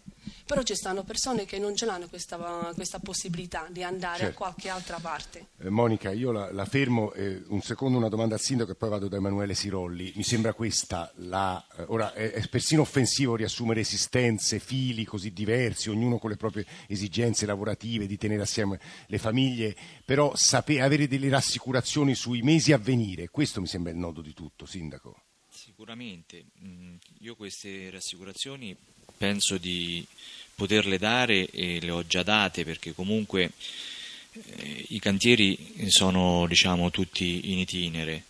Però 0.46 0.62
ci 0.62 0.74
stanno 0.74 1.04
persone 1.04 1.44
che 1.44 1.58
non 1.58 1.76
ce 1.76 1.86
l'hanno 1.86 2.08
questa, 2.08 2.72
questa 2.74 2.98
possibilità 2.98 3.66
di 3.70 3.82
andare 3.82 4.18
certo. 4.18 4.32
a 4.32 4.36
qualche 4.36 4.68
altra 4.68 4.98
parte. 4.98 5.48
Eh, 5.58 5.70
Monica, 5.70 6.10
io 6.12 6.32
la, 6.32 6.52
la 6.52 6.64
fermo 6.64 7.12
eh, 7.12 7.42
un 7.48 7.60
secondo 7.62 7.98
una 7.98 8.08
domanda 8.08 8.34
al 8.34 8.40
sindaco 8.40 8.72
e 8.72 8.74
poi 8.74 8.88
vado 8.88 9.08
da 9.08 9.16
Emanuele 9.16 9.54
Sirolli. 9.54 10.12
Mi 10.16 10.22
sembra 10.22 10.52
questa 10.52 11.10
la, 11.16 11.64
eh, 11.76 11.84
ora 11.88 12.12
è, 12.12 12.32
è, 12.32 12.48
persino 12.48 12.82
offensivo 12.82 13.36
riassumere 13.36 13.80
esistenze, 13.80 14.58
fili 14.58 15.04
così 15.04 15.32
diversi, 15.32 15.90
ognuno 15.90 16.18
con 16.18 16.30
le 16.30 16.36
proprie 16.36 16.66
esigenze 16.86 17.46
lavorative, 17.46 18.06
di 18.06 18.16
tenere 18.16 18.42
assieme 18.42 18.80
le 19.06 19.18
famiglie, 19.18 19.76
però 20.04 20.34
sape, 20.34 20.80
avere 20.80 21.08
delle 21.08 21.28
rassicurazioni 21.28 22.14
sui 22.14 22.42
mesi 22.42 22.72
a 22.72 22.78
venire, 22.78 23.28
questo 23.28 23.60
mi 23.60 23.66
sembra 23.66 23.92
il 23.92 23.98
nodo 23.98 24.20
di 24.20 24.32
tutto, 24.32 24.66
sindaco. 24.66 25.22
Sicuramente, 25.48 26.46
mm, 26.64 26.96
io 27.20 27.36
queste 27.36 27.90
rassicurazioni 27.90 28.76
penso 29.22 29.56
di 29.56 30.04
poterle 30.52 30.98
dare 30.98 31.48
e 31.48 31.78
le 31.80 31.92
ho 31.92 32.04
già 32.04 32.24
date 32.24 32.64
perché 32.64 32.92
comunque 32.92 33.50
eh, 34.32 34.84
i 34.88 34.98
cantieri 34.98 35.86
sono 35.86 36.44
diciamo, 36.48 36.90
tutti 36.90 37.52
in 37.52 37.58
itinere. 37.60 38.24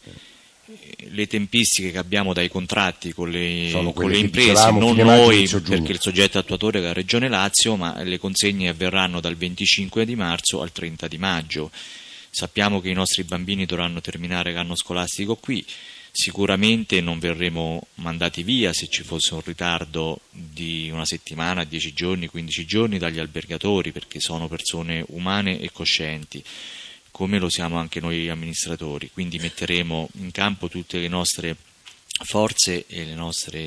Le 0.96 1.26
tempistiche 1.26 1.92
che 1.92 1.98
abbiamo 1.98 2.34
dai 2.34 2.48
contratti 2.50 3.14
con 3.14 3.30
le, 3.30 3.70
con 3.94 4.10
le 4.10 4.18
imprese, 4.18 4.70
non 4.70 4.96
noi 4.96 5.48
perché 5.48 5.92
il 5.92 6.00
soggetto 6.00 6.38
attuatore 6.38 6.78
è 6.78 6.82
la 6.82 6.92
Regione 6.92 7.28
Lazio, 7.28 7.76
ma 7.76 8.02
le 8.02 8.18
consegne 8.18 8.68
avverranno 8.68 9.20
dal 9.20 9.36
25 9.36 10.04
di 10.04 10.14
marzo 10.14 10.60
al 10.60 10.72
30 10.72 11.08
di 11.08 11.18
maggio. 11.18 11.70
Sappiamo 12.30 12.80
che 12.80 12.90
i 12.90 12.94
nostri 12.94 13.24
bambini 13.24 13.64
dovranno 13.64 14.00
terminare 14.00 14.52
l'anno 14.52 14.76
scolastico 14.76 15.36
qui, 15.36 15.64
Sicuramente 16.14 17.00
non 17.00 17.18
verremo 17.18 17.86
mandati 17.94 18.42
via 18.42 18.74
se 18.74 18.86
ci 18.88 19.02
fosse 19.02 19.32
un 19.32 19.40
ritardo 19.42 20.20
di 20.30 20.90
una 20.90 21.06
settimana, 21.06 21.64
10 21.64 21.94
giorni, 21.94 22.26
15 22.26 22.66
giorni 22.66 22.98
dagli 22.98 23.18
albergatori 23.18 23.92
perché 23.92 24.20
sono 24.20 24.46
persone 24.46 25.02
umane 25.08 25.58
e 25.58 25.72
coscienti 25.72 26.44
come 27.10 27.38
lo 27.38 27.48
siamo 27.48 27.76
anche 27.78 28.00
noi 28.00 28.28
amministratori, 28.28 29.10
quindi 29.12 29.38
metteremo 29.38 30.08
in 30.14 30.30
campo 30.32 30.68
tutte 30.68 30.98
le 30.98 31.08
nostre 31.08 31.56
forze 32.24 32.86
e 32.86 33.04
nostre, 33.14 33.60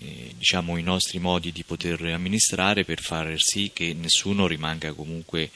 eh, 0.00 0.34
diciamo, 0.36 0.76
i 0.76 0.82
nostri 0.82 1.18
modi 1.18 1.50
di 1.50 1.64
poter 1.64 2.00
amministrare 2.04 2.84
per 2.84 3.00
far 3.00 3.34
sì 3.38 3.70
che 3.74 3.92
nessuno 3.92 4.46
rimanga 4.46 4.92
comunque 4.92 5.50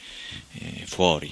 eh, 0.53 0.85
fuori. 0.85 1.31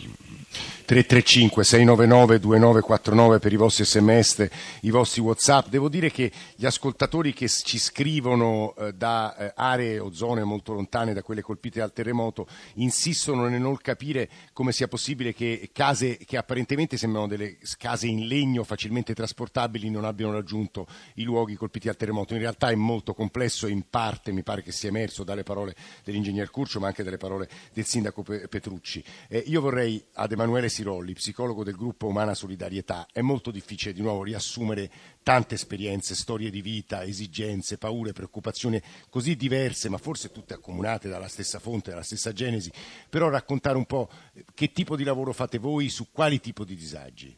335 0.51 1.63
699 1.63 2.39
2949 2.39 3.39
per 3.39 3.53
i 3.53 3.55
vostri 3.55 3.85
sms, 3.85 4.47
i 4.81 4.89
vostri 4.89 5.21
whatsapp. 5.21 5.67
Devo 5.67 5.87
dire 5.87 6.11
che 6.11 6.31
gli 6.55 6.65
ascoltatori 6.65 7.33
che 7.33 7.47
ci 7.47 7.79
scrivono 7.79 8.75
eh, 8.75 8.93
da 8.93 9.35
eh, 9.35 9.53
aree 9.55 9.99
o 9.99 10.11
zone 10.11 10.43
molto 10.43 10.73
lontane 10.73 11.13
da 11.13 11.23
quelle 11.23 11.41
colpite 11.41 11.79
dal 11.79 11.93
terremoto 11.93 12.47
insistono 12.75 13.47
nel 13.47 13.61
non 13.61 13.77
capire 13.77 14.29
come 14.53 14.71
sia 14.73 14.87
possibile 14.87 15.33
che 15.33 15.69
case 15.71 16.17
che 16.17 16.37
apparentemente 16.37 16.97
sembrano 16.97 17.27
delle 17.27 17.57
case 17.77 18.07
in 18.07 18.27
legno 18.27 18.63
facilmente 18.63 19.13
trasportabili 19.13 19.89
non 19.89 20.03
abbiano 20.03 20.33
raggiunto 20.33 20.87
i 21.15 21.23
luoghi 21.23 21.55
colpiti 21.55 21.87
dal 21.87 21.95
terremoto. 21.95 22.33
In 22.33 22.41
realtà 22.41 22.69
è 22.69 22.75
molto 22.75 23.13
complesso 23.13 23.67
e 23.67 23.71
in 23.71 23.83
parte 23.89 24.31
mi 24.31 24.43
pare 24.43 24.61
che 24.61 24.71
sia 24.71 24.89
emerso 24.89 25.23
dalle 25.23 25.43
parole 25.43 25.75
dell'ingegner 26.03 26.49
Curcio 26.49 26.79
ma 26.79 26.87
anche 26.87 27.03
dalle 27.03 27.17
parole 27.17 27.49
del 27.71 27.85
sindaco 27.85 28.23
Petrucci. 28.23 29.03
Eh, 29.29 29.43
io 29.47 29.61
vorrei 29.61 30.03
ad 30.13 30.31
Emanuele 30.41 30.69
Sirolli, 30.69 31.13
psicologo 31.13 31.63
del 31.63 31.75
gruppo 31.75 32.07
Umana 32.07 32.33
Solidarietà, 32.33 33.05
è 33.13 33.21
molto 33.21 33.51
difficile 33.51 33.93
di 33.93 34.01
nuovo 34.01 34.23
riassumere 34.23 34.89
tante 35.21 35.53
esperienze, 35.53 36.15
storie 36.15 36.49
di 36.49 36.63
vita, 36.63 37.03
esigenze, 37.03 37.77
paure, 37.77 38.11
preoccupazioni 38.11 38.81
così 39.07 39.35
diverse, 39.35 39.87
ma 39.87 39.99
forse 39.99 40.31
tutte 40.31 40.55
accomunate 40.55 41.09
dalla 41.09 41.27
stessa 41.27 41.59
fonte, 41.59 41.91
dalla 41.91 42.01
stessa 42.01 42.33
genesi, 42.33 42.71
però 43.07 43.29
raccontare 43.29 43.77
un 43.77 43.85
po' 43.85 44.09
che 44.55 44.71
tipo 44.71 44.95
di 44.95 45.03
lavoro 45.03 45.31
fate 45.31 45.59
voi, 45.59 45.89
su 45.89 46.07
quali 46.11 46.39
tipo 46.39 46.65
di 46.65 46.75
disagi. 46.75 47.37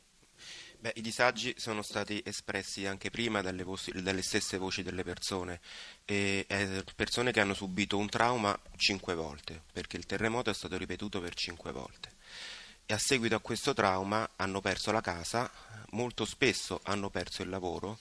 Beh, 0.80 0.94
I 0.96 1.02
disagi 1.02 1.56
sono 1.58 1.82
stati 1.82 2.22
espressi 2.26 2.86
anche 2.86 3.10
prima 3.10 3.42
dalle, 3.42 3.64
voci, 3.64 3.92
dalle 4.02 4.22
stesse 4.22 4.58
voci 4.58 4.82
delle 4.82 5.04
persone, 5.04 5.60
e, 6.06 6.46
eh, 6.48 6.86
persone 6.96 7.34
che 7.34 7.42
hanno 7.42 7.54
subito 7.54 7.98
un 7.98 8.08
trauma 8.08 8.58
cinque 8.78 9.14
volte, 9.14 9.62
perché 9.74 9.98
il 9.98 10.06
terremoto 10.06 10.50
è 10.50 10.54
stato 10.54 10.78
ripetuto 10.78 11.20
per 11.20 11.34
cinque 11.34 11.74
volte 11.74 12.13
e 12.86 12.94
a 12.94 12.98
seguito 12.98 13.36
a 13.36 13.40
questo 13.40 13.74
trauma 13.74 14.30
hanno 14.36 14.62
perso 14.62 14.92
la 14.92 15.02
casa, 15.02 15.50
molto 15.92 16.26
spesso 16.26 16.80
hanno 16.84 17.10
perso 17.10 17.42
il 17.42 17.50
lavoro 17.50 18.00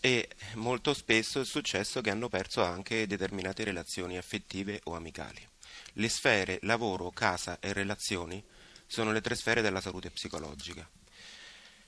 e 0.00 0.28
molto 0.54 0.94
spesso 0.94 1.40
è 1.40 1.44
successo 1.44 2.00
che 2.00 2.10
hanno 2.10 2.28
perso 2.28 2.62
anche 2.62 3.06
determinate 3.06 3.64
relazioni 3.64 4.16
affettive 4.16 4.80
o 4.84 4.94
amicali. 4.94 5.46
Le 5.94 6.08
sfere 6.08 6.58
lavoro, 6.62 7.10
casa 7.10 7.58
e 7.60 7.72
relazioni 7.72 8.42
sono 8.86 9.12
le 9.12 9.20
tre 9.20 9.34
sfere 9.34 9.62
della 9.62 9.80
salute 9.80 10.10
psicologica. 10.10 10.88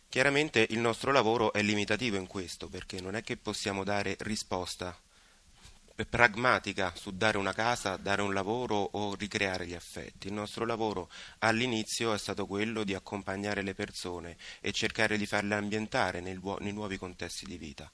Chiaramente 0.09 0.67
il 0.71 0.79
nostro 0.79 1.13
lavoro 1.13 1.53
è 1.53 1.63
limitativo 1.63 2.17
in 2.17 2.27
questo 2.27 2.69
perché 2.69 3.01
non 3.01 3.15
è 3.15 3.23
che 3.23 3.37
possiamo 3.37 3.85
dare 3.85 4.17
risposta 4.21 4.99
pragmatica 6.07 6.93
su 6.95 7.11
dare 7.11 7.39
una 7.39 7.53
casa, 7.53 7.97
dare 7.97 8.23
un 8.23 8.33
lavoro 8.33 8.77
o 8.77 9.15
ricreare 9.15 9.67
gli 9.67 9.75
affetti. 9.75 10.29
Il 10.29 10.33
nostro 10.33 10.65
lavoro 10.65 11.11
all'inizio 11.41 12.13
è 12.13 12.19
stato 12.19 12.47
quello 12.47 12.85
di 12.85 12.95
accompagnare 12.95 13.63
le 13.63 13.75
persone 13.75 14.37
e 14.61 14.73
cercare 14.73 15.17
di 15.17 15.27
farle 15.27 15.55
ambientare 15.55 16.21
nei, 16.21 16.41
nei 16.61 16.73
nuovi 16.73 16.99
contesti 16.99 17.47
di 17.47 17.57
vita. 17.57 17.91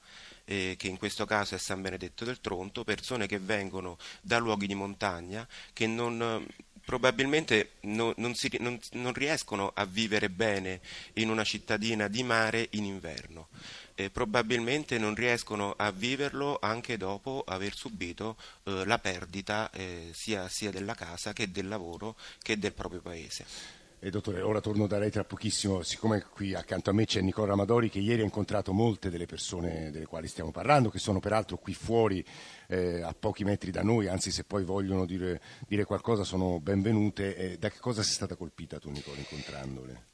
Eh, 0.47 0.75
che 0.77 0.89
in 0.89 0.99
questo 0.99 1.25
caso 1.25 1.55
è 1.55 1.59
San 1.59 1.81
Benedetto 1.81 2.25
del 2.27 2.41
Tronto, 2.41 2.85
persone 2.85 3.27
che 3.27 3.39
vengono 3.39 3.97
da 4.21 4.39
luoghi 4.39 4.67
di 4.67 4.75
montagna, 4.75 5.49
che 5.73 5.87
non, 5.87 6.47
probabilmente 6.85 7.73
non, 7.83 8.13
non, 8.17 8.35
si, 8.35 8.51
non, 8.61 8.79
non, 8.93 9.13
riescono 9.13 9.73
a 9.75 9.85
vivere 9.85 10.29
bene 10.31 10.81
in 11.15 11.31
una 11.31 11.45
cittadina 11.45 12.09
di 12.09 12.23
mare 12.23 12.69
in 12.73 12.85
inverno 12.85 13.49
eh, 13.95 14.11
probabilmente 14.11 14.99
non 14.99 15.15
riescono 15.15 15.75
a 15.77 15.91
viverlo 15.91 16.59
anche 16.61 16.97
dopo 16.97 17.45
aver 17.47 17.75
subito 17.75 18.37
eh, 18.65 18.85
la 18.85 18.99
perdita 18.99 19.71
eh, 19.71 20.11
sia, 20.13 20.49
sia 20.49 20.71
della 20.71 20.95
casa 20.95 21.33
che 21.33 21.51
del 21.51 21.69
lavoro 21.69 22.17
che 22.43 22.59
del 22.59 22.73
proprio 22.73 23.01
paese. 23.01 23.83
Eh, 24.05 24.11
dottore, 24.11 24.43
ora 24.43 24.61
torno 24.61 24.87
da 24.87 24.99
lei 24.99 25.11
tra 25.11 25.25
pochissimo, 25.25 25.81
siccome 25.81 26.27
qui 26.29 26.53
accanto 26.53 26.91
a 26.91 26.93
me 26.93 27.07
c'è 27.07 27.23
Nicola 27.23 27.47
Ramadori 27.47 27.89
che 27.89 28.01
ieri 28.01 28.21
ha 28.21 28.25
incontrato 28.25 28.75
molte 28.75 29.09
delle 29.09 29.25
persone 29.25 29.91
delle 29.91 30.05
quali 30.05 30.29
stiamo 30.29 30.51
parlando, 30.51 30.91
che 30.91 30.99
sono 30.99 31.21
peraltro 31.21 31.57
qui 31.57 31.73
fuori 31.73 32.23
eh, 32.69 33.01
a 33.01 33.15
pochi 33.19 33.45
metri 33.45 33.71
da 33.71 33.83
noi, 33.83 34.07
anzi 34.07 34.31
se 34.31 34.45
poi 34.45 34.63
vogliono 34.63 35.07
dire, 35.07 35.41
dire 35.67 35.87
qualcosa 35.87 36.23
sono 36.23 36.61
benvenute. 36.61 37.35
Eh, 37.35 37.57
da 37.57 37.71
che 37.71 37.79
cosa 37.79 38.03
sei 38.03 38.13
stata 38.13 38.37
colpita 38.37 38.79
tu 38.79 38.91
Nicola 38.91 39.17
incontrandole? 39.17 40.05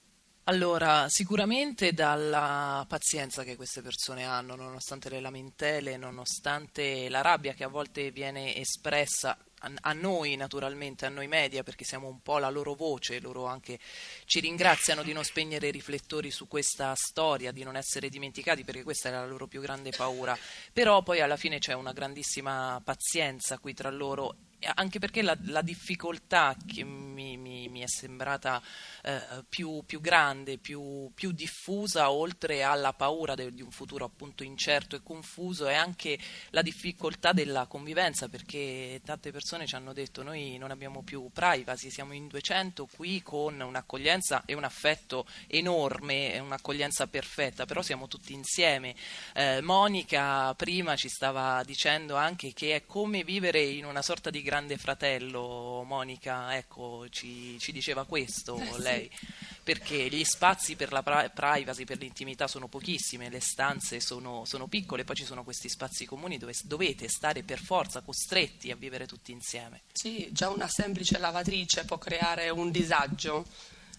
Allora, 0.44 1.06
sicuramente 1.08 1.92
dalla 1.92 2.84
pazienza 2.88 3.42
che 3.42 3.56
queste 3.56 3.82
persone 3.82 4.24
hanno, 4.24 4.54
nonostante 4.54 5.08
le 5.08 5.18
lamentele, 5.18 5.96
nonostante 5.96 7.08
la 7.08 7.22
rabbia 7.22 7.54
che 7.54 7.64
a 7.64 7.68
volte 7.68 8.12
viene 8.12 8.54
espressa 8.54 9.36
a 9.60 9.92
noi 9.92 10.36
naturalmente, 10.36 11.06
a 11.06 11.08
noi 11.08 11.28
media, 11.28 11.62
perché 11.62 11.84
siamo 11.84 12.08
un 12.08 12.20
po' 12.22 12.38
la 12.38 12.48
loro 12.50 12.74
voce, 12.74 13.20
loro 13.20 13.44
anche 13.46 13.78
ci 14.24 14.40
ringraziano 14.40 15.02
di 15.02 15.12
non 15.12 15.24
spegnere 15.24 15.68
i 15.68 15.72
riflettori 15.72 16.30
su 16.30 16.48
questa 16.48 16.94
storia, 16.94 17.52
di 17.52 17.62
non 17.62 17.76
essere 17.76 18.08
dimenticati, 18.08 18.64
perché 18.64 18.82
questa 18.82 19.08
era 19.08 19.20
la 19.20 19.26
loro 19.26 19.46
più 19.46 19.60
grande 19.60 19.90
paura. 19.90 20.36
Però 20.72 21.02
poi 21.02 21.20
alla 21.20 21.36
fine 21.36 21.58
c'è 21.58 21.74
una 21.74 21.92
grandissima 21.92 22.80
pazienza 22.82 23.58
qui 23.58 23.74
tra 23.74 23.90
loro 23.90 24.34
anche 24.74 24.98
perché 24.98 25.22
la, 25.22 25.36
la 25.44 25.62
difficoltà 25.62 26.54
che 26.66 26.84
mi, 26.84 27.36
mi, 27.36 27.68
mi 27.68 27.80
è 27.80 27.86
sembrata 27.86 28.62
eh, 29.02 29.44
più, 29.48 29.82
più, 29.86 30.00
grande, 30.00 30.58
più, 30.58 31.10
più, 31.14 31.32
diffusa, 31.32 32.10
oltre 32.10 32.62
alla 32.62 32.92
paura 32.92 33.34
de, 33.34 33.52
di 33.52 33.62
un 33.62 33.70
futuro 33.70 34.04
appunto 34.04 34.42
incerto 34.42 34.96
e 34.96 35.02
confuso, 35.02 35.66
è 35.66 35.74
anche 35.74 36.18
la 36.50 36.62
difficoltà 36.62 37.32
della 37.32 37.66
convivenza, 37.66 38.28
perché 38.28 39.00
tante 39.04 39.30
persone 39.32 39.66
ci 39.66 39.74
hanno 39.74 39.92
detto 39.92 40.22
noi 40.22 40.58
non 40.58 40.70
abbiamo 40.70 41.02
più 41.02 41.30
privacy, 41.32 41.90
siamo 41.90 42.12
in 42.12 42.28
200 42.28 42.88
qui 42.94 43.22
con 43.22 43.60
un'accoglienza 43.60 44.42
e 44.44 44.54
un 44.54 44.64
affetto 44.64 45.26
enorme, 45.46 46.38
un'accoglienza 46.38 47.06
perfetta, 47.06 47.64
però 47.64 47.82
siamo 47.82 48.08
tutti 48.08 48.32
insieme. 48.32 48.94
Eh, 49.34 49.60
Monica 49.62 50.54
prima 50.54 50.96
ci 50.96 51.08
stava 51.08 51.62
dicendo 51.64 52.16
anche 52.16 52.52
che 52.52 52.74
è 52.74 52.86
come 52.86 53.24
vivere 53.24 53.62
in 53.62 53.84
una 53.84 54.02
sorta 54.02 54.30
di 54.30 54.42
grande 54.50 54.78
fratello, 54.78 55.84
Monica, 55.86 56.56
ecco, 56.56 57.06
ci, 57.08 57.56
ci 57.60 57.70
diceva 57.70 58.04
questo 58.04 58.56
eh, 58.56 58.80
lei, 58.80 59.08
sì. 59.16 59.26
perché 59.62 60.08
gli 60.08 60.24
spazi 60.24 60.74
per 60.74 60.90
la 60.90 61.04
privacy, 61.04 61.84
per 61.84 61.98
l'intimità 61.98 62.48
sono 62.48 62.66
pochissime, 62.66 63.28
le 63.28 63.38
stanze 63.38 64.00
sono, 64.00 64.44
sono, 64.44 64.66
piccole, 64.66 65.04
poi 65.04 65.14
ci 65.14 65.24
sono 65.24 65.44
questi 65.44 65.68
spazi 65.68 66.04
comuni 66.04 66.36
dove 66.36 66.52
dovete 66.64 67.08
stare 67.08 67.44
per 67.44 67.60
forza 67.60 68.00
costretti 68.00 68.72
a 68.72 68.76
vivere 68.76 69.06
tutti 69.06 69.30
insieme. 69.30 69.82
Sì, 69.92 70.28
già 70.32 70.48
una 70.48 70.66
semplice 70.66 71.20
lavatrice 71.20 71.84
può 71.84 71.98
creare 71.98 72.50
un 72.50 72.72
disagio 72.72 73.46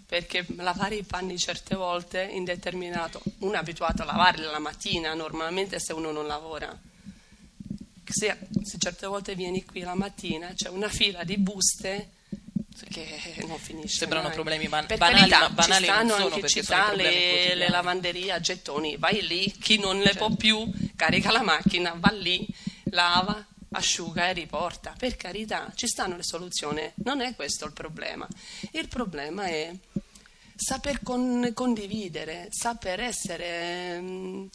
perché 0.06 0.46
lavare 0.58 0.96
i 0.96 1.04
panni 1.04 1.38
certe 1.38 1.76
volte 1.76 2.24
indeterminato, 2.24 3.22
uno 3.38 3.54
è 3.54 3.58
abituato 3.58 4.02
a 4.02 4.06
lavarli 4.06 4.44
la 4.44 4.60
mattina 4.60 5.14
normalmente 5.14 5.80
se 5.80 5.94
uno 5.94 6.12
non 6.12 6.28
lavora 6.28 6.78
se, 8.12 8.38
se 8.64 8.78
certe 8.78 9.08
volte 9.08 9.36
vieni 9.36 9.64
qui 9.66 9.82
la 9.82 9.96
mattina 9.96 10.52
c'è 10.54 10.70
una 10.70 10.90
fila 10.90 11.24
di 11.24 11.38
buste 11.38 12.12
che 12.90 13.06
non 13.46 13.58
finisce 13.60 13.98
Sembrano 13.98 14.26
mai. 14.28 14.34
problemi 14.34 14.68
ban- 14.68 14.86
per 14.86 14.98
banali, 14.98 15.30
carità, 15.30 15.40
ma 15.40 15.50
banali 15.50 15.86
ci 15.86 15.92
stanno 15.92 16.12
sono, 16.14 16.26
anche 16.26 16.40
perché 16.40 16.62
città, 16.62 16.94
le, 16.94 17.56
le 17.56 17.70
lavanderie 17.70 18.32
a 18.32 18.40
gettoni. 18.40 18.98
Vai 18.98 19.22
lì 19.28 19.52
chi 19.52 19.78
non 19.78 20.00
le 20.00 20.14
può 20.16 20.28
Certo. 20.30 20.36
più 20.36 20.72
carica 20.96 21.32
la 21.32 21.44
macchina 21.44 21.94
va 21.98 22.12
lì 22.12 22.46
lava 22.86 23.46
asciuga 23.74 24.30
e 24.30 24.34
riporta. 24.34 24.96
Per 24.98 25.16
carità 25.16 25.72
ci 25.76 25.88
stanno 25.88 26.16
le 26.16 26.24
soluzioni. 26.24 26.92
Non 27.04 27.22
è 27.22 27.36
questo 27.36 27.66
il 27.66 27.74
problema. 27.74 28.28
Il 28.72 28.88
problema 28.88 29.46
è 29.46 29.72
saper 30.56 31.02
con- 31.04 31.52
condividere 31.54 32.48
saper 32.52 33.00
essere 33.02 34.00
mm, 34.02 34.46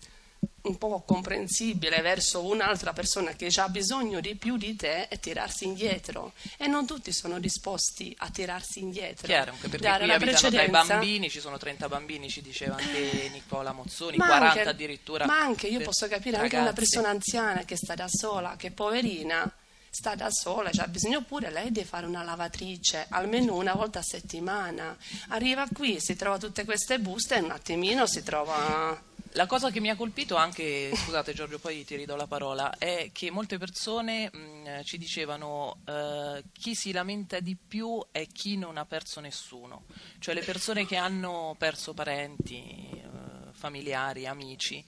un 0.66 0.78
po' 0.78 1.02
comprensibile 1.06 2.00
verso 2.00 2.44
un'altra 2.44 2.92
persona 2.92 3.32
che 3.32 3.50
ha 3.56 3.68
bisogno 3.68 4.20
di 4.20 4.34
più 4.34 4.56
di 4.56 4.74
te 4.76 5.06
e 5.08 5.18
tirarsi 5.20 5.64
indietro 5.64 6.32
e 6.56 6.66
non 6.66 6.86
tutti 6.86 7.12
sono 7.12 7.38
disposti 7.38 8.14
a 8.18 8.30
tirarsi 8.30 8.80
indietro 8.80 9.26
Chiaro, 9.26 9.52
anche 9.52 9.68
perché 9.68 9.86
dare 9.86 10.04
qui 10.04 10.12
abitano 10.12 10.50
dai 10.50 10.68
bambini, 10.68 11.30
ci 11.30 11.40
sono 11.40 11.58
30 11.58 11.88
bambini, 11.88 12.28
ci 12.28 12.42
diceva 12.42 12.76
anche 12.76 13.30
Nicola 13.32 13.72
Mozzoni, 13.72 14.16
ma 14.16 14.26
40 14.26 14.48
anche, 14.48 14.68
addirittura. 14.68 15.26
ma 15.26 15.38
anche 15.38 15.66
io 15.66 15.80
posso 15.80 16.08
capire 16.08 16.36
anche 16.36 16.56
una 16.56 16.66
ragazzi. 16.66 16.80
persona 16.80 17.08
anziana 17.08 17.64
che 17.64 17.76
sta 17.76 17.94
da 17.94 18.08
sola 18.08 18.56
che 18.56 18.70
poverina 18.70 19.50
sta 19.96 20.14
da 20.14 20.30
sola, 20.30 20.70
ha 20.76 20.88
bisogno 20.88 21.22
pure 21.22 21.50
lei 21.50 21.72
di 21.72 21.82
fare 21.82 22.04
una 22.04 22.22
lavatrice 22.22 23.06
almeno 23.08 23.56
una 23.56 23.72
volta 23.72 24.00
a 24.00 24.02
settimana. 24.02 24.94
Arriva 25.28 25.66
qui, 25.72 26.00
si 26.00 26.16
trova 26.16 26.36
tutte 26.36 26.66
queste 26.66 26.98
buste 26.98 27.36
e 27.36 27.40
un 27.40 27.50
attimino 27.50 28.06
si 28.06 28.22
trova 28.22 29.00
La 29.36 29.44
cosa 29.44 29.70
che 29.70 29.80
mi 29.80 29.90
ha 29.90 29.96
colpito 29.96 30.34
anche, 30.36 30.96
scusate 30.96 31.34
Giorgio, 31.34 31.58
poi 31.58 31.84
ti 31.84 31.94
ridò 31.94 32.16
la 32.16 32.26
parola, 32.26 32.78
è 32.78 33.10
che 33.12 33.30
molte 33.30 33.58
persone 33.58 34.30
mh, 34.32 34.82
ci 34.82 34.96
dicevano 34.96 35.82
eh, 35.84 36.42
chi 36.52 36.74
si 36.74 36.90
lamenta 36.90 37.38
di 37.40 37.54
più 37.54 38.02
è 38.10 38.26
chi 38.26 38.56
non 38.56 38.78
ha 38.78 38.86
perso 38.86 39.20
nessuno, 39.20 39.84
cioè 40.20 40.32
le 40.34 40.40
persone 40.40 40.86
che 40.86 40.96
hanno 40.96 41.54
perso 41.58 41.92
parenti, 41.92 42.88
eh, 42.90 43.52
familiari, 43.52 44.26
amici. 44.26 44.82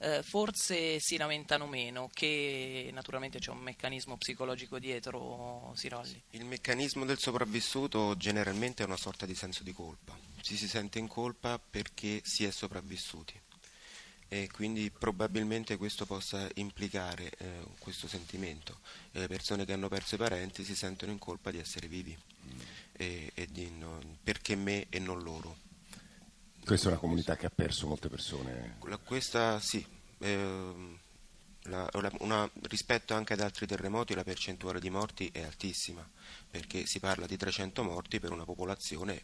eh, 0.00 0.22
forse 0.22 1.00
si 1.00 1.16
lamentano 1.16 1.66
meno, 1.66 2.10
che 2.12 2.90
naturalmente 2.92 3.38
c'è 3.38 3.50
un 3.50 3.60
meccanismo 3.60 4.18
psicologico 4.18 4.78
dietro, 4.78 5.72
Sirolli. 5.74 6.22
Il 6.32 6.44
meccanismo 6.44 7.06
del 7.06 7.18
sopravvissuto 7.18 8.14
generalmente 8.18 8.82
è 8.82 8.86
una 8.86 8.98
sorta 8.98 9.24
di 9.24 9.34
senso 9.34 9.62
di 9.62 9.72
colpa. 9.72 10.14
Ci 10.42 10.56
si 10.56 10.68
sente 10.68 10.98
in 10.98 11.08
colpa 11.08 11.58
perché 11.58 12.20
si 12.22 12.44
è 12.44 12.50
sopravvissuti 12.50 13.40
e 14.34 14.48
quindi 14.50 14.90
probabilmente 14.90 15.76
questo 15.76 16.06
possa 16.06 16.48
implicare 16.54 17.30
eh, 17.38 17.64
questo 17.78 18.08
sentimento. 18.08 18.80
E 19.12 19.20
le 19.20 19.28
persone 19.28 19.64
che 19.64 19.72
hanno 19.72 19.86
perso 19.88 20.16
i 20.16 20.18
parenti 20.18 20.64
si 20.64 20.74
sentono 20.74 21.12
in 21.12 21.18
colpa 21.18 21.52
di 21.52 21.58
essere 21.58 21.86
vivi 21.86 22.18
e, 22.94 23.30
e 23.32 23.46
di 23.46 23.70
non- 23.70 24.18
perché 24.24 24.56
me 24.56 24.86
e 24.88 24.98
non 24.98 25.22
loro. 25.22 25.56
Questa 26.64 26.88
è 26.88 26.90
una 26.90 26.98
comunità 26.98 27.36
che 27.36 27.46
ha 27.46 27.50
perso 27.50 27.86
molte 27.86 28.08
persone. 28.08 28.76
Questa 29.04 29.60
sì, 29.60 29.86
ehm, 30.18 30.98
la- 31.64 31.88
la- 31.92 32.12
una- 32.18 32.50
rispetto 32.62 33.14
anche 33.14 33.34
ad 33.34 33.40
altri 33.40 33.68
terremoti 33.68 34.14
la 34.14 34.24
percentuale 34.24 34.80
di 34.80 34.90
morti 34.90 35.28
è 35.32 35.42
altissima, 35.42 36.04
perché 36.50 36.86
si 36.86 36.98
parla 36.98 37.26
di 37.26 37.36
300 37.36 37.84
morti 37.84 38.18
per 38.18 38.32
una 38.32 38.44
popolazione 38.44 39.22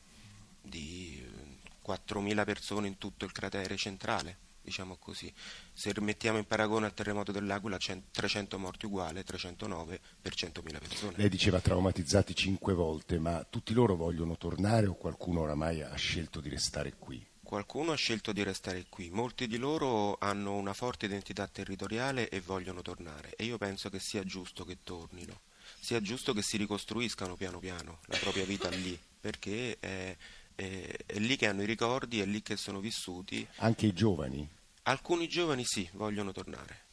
di 0.63 1.21
eh, 1.21 1.69
4.000 1.83 2.45
persone 2.45 2.87
in 2.87 2.97
tutto 2.97 3.25
il 3.25 3.33
cratere 3.33 3.77
centrale, 3.77 4.49
diciamo 4.63 4.97
così. 4.97 5.33
Se 5.73 5.93
rimettiamo 5.93 6.39
in 6.39 6.47
paragone 6.47 6.87
al 6.87 6.95
terremoto 6.95 7.33
dell'Aquila, 7.33 7.77
c'è 7.79 8.01
300 8.11 8.59
morti 8.59 8.87
uguale, 8.87 9.25
309 9.25 10.01
per 10.21 10.35
100.000 10.35 10.79
persone. 10.79 11.13
Lei 11.17 11.29
diceva 11.29 11.61
traumatizzati 11.61 12.35
cinque 12.35 12.75
volte, 12.75 13.19
ma 13.19 13.45
tutti 13.49 13.73
loro 13.73 13.97
vogliono 13.97 14.37
tornare 14.37 14.87
o 14.87 14.95
qualcuno 14.95 15.41
oramai 15.41 15.83
ha 15.83 15.95
scelto 15.95 16.41
di 16.41 16.49
restare 16.49 16.95
qui? 16.99 17.27
Qualcuno 17.43 17.91
ha 17.91 17.97
scelto 17.97 18.33
di 18.33 18.45
restare 18.45 18.87
qui, 18.89 19.11
molti 19.11 19.49
di 19.49 19.57
loro 19.57 20.17
hanno 20.21 20.55
una 20.55 20.73
forte 20.73 21.07
identità 21.07 21.49
territoriale 21.49 22.29
e 22.29 22.41
vogliono 22.41 22.81
tornare 22.81 23.35
e 23.35 23.43
io 23.43 23.59
penso 23.59 23.91
che 23.91 23.99
sia 23.99 24.23
giusto 24.23 24.65
che 24.65 24.79
tornino, 24.85 25.41
sia 25.81 26.01
giusto 26.01 26.33
che 26.33 26.43
si 26.43 26.57
ricostruiscano 26.59 27.35
piano 27.35 27.59
piano 27.59 27.99
la 28.05 28.19
propria 28.19 28.45
vita 28.45 28.69
lì, 28.69 28.97
perché 29.19 29.79
è, 29.81 30.17
è- 30.55 30.97
è 31.07 31.19
lì 31.19 31.37
che 31.37 31.47
hanno 31.47 31.63
i 31.63 31.67
ricordi, 31.67 32.21
è 32.21 32.25
lì 32.27 32.43
che 32.43 32.57
sono 32.57 32.81
vissuti. 32.81 33.47
Anche 33.57 33.87
i 33.87 33.93
giovani? 33.93 34.49
Alcuni 34.83 35.29
giovani 35.29 35.65
sì, 35.65 35.89
vogliono 35.93 36.33
tornare, 36.33 36.85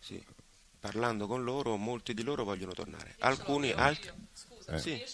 sì. 0.00 0.22
parlando 0.80 1.26
con 1.26 1.44
loro 1.44 1.76
molti 1.76 2.14
di 2.14 2.22
loro 2.22 2.44
vogliono 2.44 2.72
tornare, 2.72 3.14
alcuni 3.18 3.70
altri... 3.72 4.10
Eh. 4.68 4.78
Sì. 4.78 5.04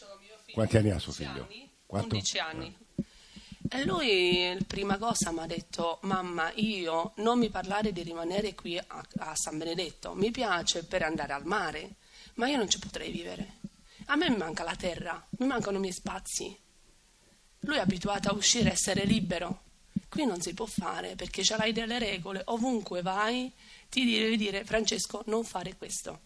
Quanti 0.53 0.77
anni 0.77 0.91
ha 0.91 0.99
suo 0.99 1.13
figlio? 1.13 1.49
Quanto? 1.87 2.15
11 2.15 2.39
anni. 2.39 2.77
E 3.69 3.85
lui, 3.85 4.55
la 4.55 4.65
prima 4.67 4.99
cosa, 4.99 5.33
mi 5.33 5.41
ha 5.41 5.47
detto: 5.47 5.99
Mamma, 6.03 6.53
io 6.57 7.13
non 7.17 7.39
mi 7.39 7.49
parlare 7.49 7.93
di 7.93 8.02
rimanere 8.02 8.55
qui 8.55 8.76
a, 8.76 8.85
a 9.19 9.35
San 9.35 9.57
Benedetto. 9.57 10.15
Mi 10.15 10.31
piace 10.31 10.85
per 10.85 11.02
andare 11.02 11.33
al 11.33 11.47
mare, 11.47 11.97
ma 12.35 12.49
io 12.49 12.57
non 12.59 12.69
ci 12.69 12.78
potrei 12.78 13.11
vivere. 13.11 13.61
A 14.07 14.17
me 14.17 14.28
mi 14.28 14.37
manca 14.37 14.63
la 14.63 14.76
terra, 14.76 15.26
mi 15.39 15.47
mancano 15.47 15.78
i 15.78 15.81
miei 15.81 15.93
spazi. 15.93 16.55
Lui 17.65 17.77
è 17.77 17.81
abituato 17.81 18.29
a 18.29 18.35
uscire 18.35 18.71
e 18.71 18.73
essere 18.73 19.05
libero. 19.05 19.63
Qui 20.09 20.27
non 20.27 20.41
si 20.41 20.53
può 20.53 20.67
fare 20.67 21.15
perché 21.17 21.43
ce 21.43 21.57
l'hai 21.57 21.73
delle 21.73 21.99
regole. 21.99 22.43
Ovunque 22.47 23.03
vai, 23.03 23.51
ti 23.89 24.05
devi 24.05 24.37
dire: 24.37 24.65
Francesco, 24.65 25.23
non 25.27 25.45
fare 25.45 25.77
questo. 25.77 26.21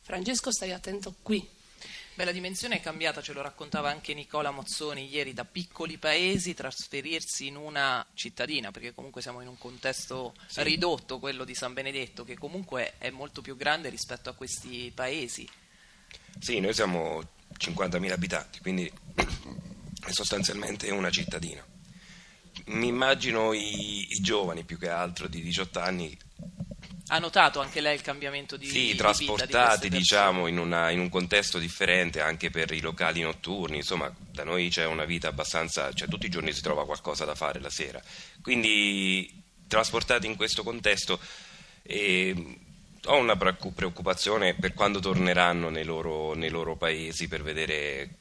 Francesco, 0.00 0.52
stai 0.52 0.72
attento 0.72 1.14
qui. 1.22 1.46
Beh, 2.14 2.24
la 2.24 2.30
dimensione 2.30 2.76
è 2.76 2.80
cambiata, 2.80 3.20
ce 3.20 3.32
lo 3.32 3.42
raccontava 3.42 3.90
anche 3.90 4.14
Nicola 4.14 4.52
Mozzoni 4.52 5.12
ieri, 5.12 5.32
da 5.32 5.44
piccoli 5.44 5.98
paesi 5.98 6.54
trasferirsi 6.54 7.48
in 7.48 7.56
una 7.56 8.06
cittadina, 8.14 8.70
perché 8.70 8.94
comunque 8.94 9.20
siamo 9.20 9.40
in 9.40 9.48
un 9.48 9.58
contesto 9.58 10.34
ridotto, 10.58 11.18
quello 11.18 11.44
di 11.44 11.56
San 11.56 11.72
Benedetto, 11.72 12.22
che 12.22 12.38
comunque 12.38 12.94
è 12.98 13.10
molto 13.10 13.42
più 13.42 13.56
grande 13.56 13.88
rispetto 13.88 14.30
a 14.30 14.34
questi 14.34 14.92
paesi. 14.94 15.48
Sì, 16.38 16.60
noi 16.60 16.72
siamo 16.72 17.20
50.000 17.58 18.12
abitanti, 18.12 18.60
quindi 18.60 18.92
è 20.06 20.12
sostanzialmente 20.12 20.90
una 20.90 21.10
cittadina. 21.10 21.64
Mi 22.66 22.86
immagino 22.88 23.52
i, 23.52 24.06
i 24.12 24.20
giovani 24.20 24.64
più 24.64 24.78
che 24.78 24.88
altro 24.88 25.26
di 25.28 25.42
18 25.42 25.80
anni, 25.80 26.16
Ha 27.08 27.18
notato 27.18 27.60
anche 27.60 27.80
lei 27.80 27.94
il 27.96 28.00
cambiamento 28.00 28.56
di, 28.56 28.64
di 28.66 28.70
sì, 28.72 28.86
di 28.92 28.94
trasportati 28.94 29.88
persone? 29.88 29.98
diciamo 29.98 30.46
in, 30.46 30.58
una- 30.58 30.90
in 30.90 31.00
un 31.00 31.08
contesto 31.10 31.58
differente 31.58 32.20
anche 32.20 32.50
per 32.50 32.70
i 32.72 32.80
locali 32.80 33.20
notturni, 33.20 33.76
insomma 33.76 34.10
da 34.30 34.44
noi 34.44 34.68
c'è 34.70 34.86
una 34.86 35.04
vita 35.04 35.28
abbastanza, 35.28 35.92
cioè 35.92 36.08
tutti 36.08 36.26
i 36.26 36.30
giorni 36.30 36.52
si 36.52 36.62
trova 36.62 36.86
qualcosa 36.86 37.24
da 37.24 37.34
fare 37.34 37.60
la 37.60 37.70
sera. 37.70 38.00
Quindi 38.40 39.42
trasportati 39.66 40.26
in 40.26 40.36
questo 40.36 40.62
contesto 40.62 41.18
eh, 41.82 42.58
ho 43.06 43.16
una 43.16 43.36
preoccu- 43.36 43.74
preoccupazione 43.74 44.54
per 44.54 44.72
quando 44.72 45.00
torneranno 45.00 45.68
nei 45.68 45.84
loro, 45.84 46.34
nei 46.34 46.48
loro 46.50 46.76
paesi 46.76 47.28
per 47.28 47.42
vedere 47.42 48.18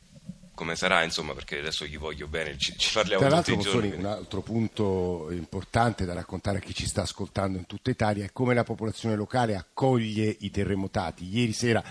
come 0.63 0.75
sarà, 0.77 1.03
insomma, 1.03 1.33
perché 1.33 1.59
adesso 1.59 1.85
gli 1.85 1.97
voglio 1.97 2.27
bene, 2.27 2.57
ci, 2.57 2.73
ci 2.77 2.93
parliamo 2.93 3.27
Tra 3.27 3.41
tutti 3.41 3.51
i 3.51 3.57
giorni. 3.59 3.65
Mozzoni, 3.65 3.85
un 3.87 3.91
quindi- 3.91 4.07
altro 4.07 4.41
punto 4.41 5.27
importante 5.31 6.05
da 6.05 6.13
raccontare 6.13 6.59
a 6.59 6.61
chi 6.61 6.73
ci 6.73 6.87
sta 6.87 7.01
ascoltando 7.01 7.57
in 7.57 7.65
tutta 7.65 7.89
Italia 7.89 8.23
è 8.23 8.31
come 8.31 8.53
la 8.53 8.63
popolazione 8.63 9.15
locale 9.15 9.55
accoglie 9.55 10.33
i 10.39 10.49
terremotati. 10.49 11.27
Ieri 11.27 11.51
sera 11.51 11.83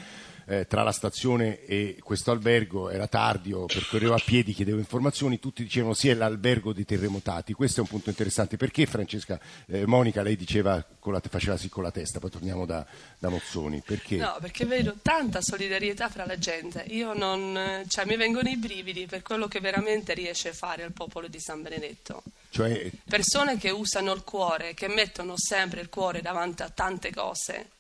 eh, 0.47 0.67
tra 0.67 0.83
la 0.83 0.93
stazione 0.93 1.65
e 1.65 1.99
questo 2.03 2.31
albergo 2.31 2.91
era 2.91 3.07
tardi, 3.07 3.51
io 3.51 3.67
percorrevo 3.67 4.15
a 4.15 4.23
piedi, 4.25 4.53
chiedevo 4.53 4.79
informazioni, 4.79 5.39
tutti 5.39 5.63
dicevano 5.63 5.95
sì 5.95 6.09
è 6.09 6.15
l'albergo 6.15 6.73
dei 6.73 6.85
terremotati. 6.85 7.53
Questo 7.53 7.81
è 7.81 7.83
un 7.83 7.89
punto 7.89 8.11
interessante. 8.11 8.57
Perché 8.57 8.87
Francesca, 8.87 9.41
eh, 9.67 9.87
Monica, 9.87 10.23
lei 10.23 10.37
diceva, 10.37 10.85
con 10.99 11.13
la, 11.13 11.21
faceva 11.29 11.57
sì 11.57 11.69
con 11.69 11.83
la 11.83 11.91
testa, 11.91 12.19
poi 12.19 12.31
torniamo 12.31 12.67
da, 12.67 12.85
da 13.19 13.29
Mozzoni. 13.29 13.83
Perché? 13.85 14.17
No, 14.17 14.37
perché 14.41 14.65
vedo 14.65 14.97
tanta 15.03 15.41
solidarietà 15.41 16.09
fra 16.09 16.27
la 16.27 16.39
gente. 16.39 16.85
Io 16.89 17.13
non, 17.13 17.85
cioè, 17.89 18.05
mi 18.05 18.17
vengono 18.17 18.49
i 18.49 18.57
brividi 18.57 19.07
per 19.07 19.23
quello 19.23 19.49
che 19.49 19.61
veramente 19.61 20.15
riesce 20.15 20.51
a 20.51 20.53
fare 20.53 20.85
il 20.85 20.93
popolo 20.93 21.29
di 21.29 21.41
San 21.41 21.63
Benedetto. 21.63 22.23
Cioè, 22.51 22.91
Persone 23.05 23.57
che 23.59 23.71
usano 23.71 24.13
il 24.13 24.25
cuore, 24.25 24.75
che 24.75 24.89
mettono 24.89 25.35
sempre 25.37 25.81
il 25.81 25.89
cuore 25.89 26.21
davanti 26.21 26.63
a 26.63 26.69
tante 26.69 27.11
cose. 27.13 27.71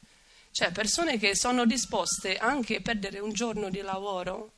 Cioè, 0.52 0.70
persone 0.70 1.16
che 1.16 1.34
sono 1.34 1.64
disposte 1.64 2.36
anche 2.36 2.76
a 2.76 2.80
perdere 2.82 3.20
un 3.20 3.32
giorno 3.32 3.70
di 3.70 3.80
lavoro 3.80 4.52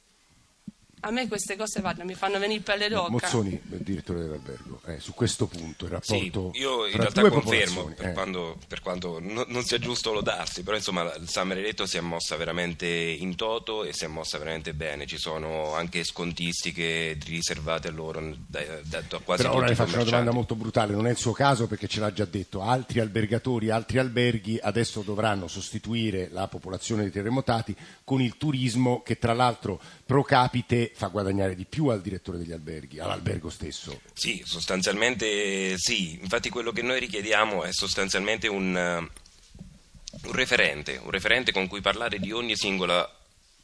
A 1.07 1.11
me 1.11 1.29
queste 1.29 1.55
cose 1.57 1.81
guarda, 1.81 2.03
mi 2.03 2.15
fanno 2.15 2.39
venire 2.39 2.63
pelle 2.63 2.89
d'oca. 2.89 3.11
Mozzoni, 3.11 3.61
direttore 3.63 4.21
dell'albergo, 4.21 4.81
eh, 4.87 5.01
su 5.01 5.13
questo 5.13 5.47
punto 5.47 5.85
il 5.85 5.91
rapporto 5.91 6.51
Sì, 6.55 6.61
io 6.61 6.87
in 6.87 6.97
realtà 6.97 7.21
due 7.21 7.29
confermo, 7.31 7.93
per, 7.95 8.07
eh. 8.07 8.13
quando- 8.15 8.57
per 8.67 8.81
quanto 8.81 9.19
no- 9.21 9.45
non 9.47 9.63
sia 9.65 9.79
giusto 9.79 10.13
lodarsi, 10.15 10.63
però 10.63 10.77
insomma 10.77 11.03
il 11.17 11.29
San 11.29 11.49
Benedetto 11.49 11.85
si 11.85 11.99
è 11.99 12.01
mossa 12.01 12.37
veramente 12.37 12.87
in 12.87 13.37
toto 13.37 13.85
e 13.85 13.93
si 13.93 14.05
è 14.05 14.07
mossa 14.09 14.39
veramente 14.39 14.73
bene, 14.73 15.05
ci 15.07 15.19
sono 15.19 15.75
anche 15.75 16.05
scontistiche 16.05 17.19
riservate 17.27 17.89
a 17.89 17.91
loro 17.91 18.21
da, 18.47 18.61
da- 18.83 19.03
da 19.07 19.19
quasi 19.19 19.43
Però 19.43 19.55
ora 19.57 19.67
le 19.67 19.75
faccio 19.75 19.97
una 19.97 20.05
domanda 20.05 20.31
molto 20.33 20.55
brutale, 20.55 20.95
non 20.95 21.07
è 21.07 21.11
il 21.11 21.17
suo 21.19 21.33
caso 21.33 21.67
perché 21.67 21.87
ce 21.87 22.01
l'ha 22.01 22.13
già 22.15 22.25
detto, 22.25 22.63
altri 22.63 23.01
albergatori, 23.01 23.69
altri 23.71 23.99
alberghi 23.99 24.59
adesso 24.61 25.03
dovranno 25.03 25.49
sostituire 25.49 26.29
la 26.33 26.49
popolazione 26.49 27.03
dei 27.03 27.11
terremotati 27.11 27.77
con 28.05 28.21
il 28.23 28.37
turismo 28.39 29.03
che 29.03 29.19
tra 29.19 29.35
l'altro 29.35 29.81
pro 30.07 30.23
capite 30.23 30.93
fa 30.95 31.07
guadagnare 31.09 31.55
di 31.55 31.65
più 31.65 31.87
al 31.89 32.01
direttore 32.03 32.39
degli 32.39 32.53
alberghi, 32.53 32.99
all'albergo 32.99 33.51
stesso. 33.51 34.01
Sì, 34.13 34.43
sostanzialmente 34.45 35.77
sì, 35.79 36.19
infatti 36.21 36.51
quello 36.51 36.73
che 36.73 36.83
noi 36.83 37.01
richiediamo 37.01 37.65
è 37.65 37.73
sostanzialmente 37.73 38.49
un, 38.49 38.77
eh, 38.77 38.97
un 38.97 40.33
referente, 40.33 41.01
un 41.03 41.11
referente 41.11 41.53
con 41.53 41.67
cui 41.69 41.81
parlare 41.81 42.19
di 42.19 42.33
ogni 42.33 42.57
singola 42.57 43.11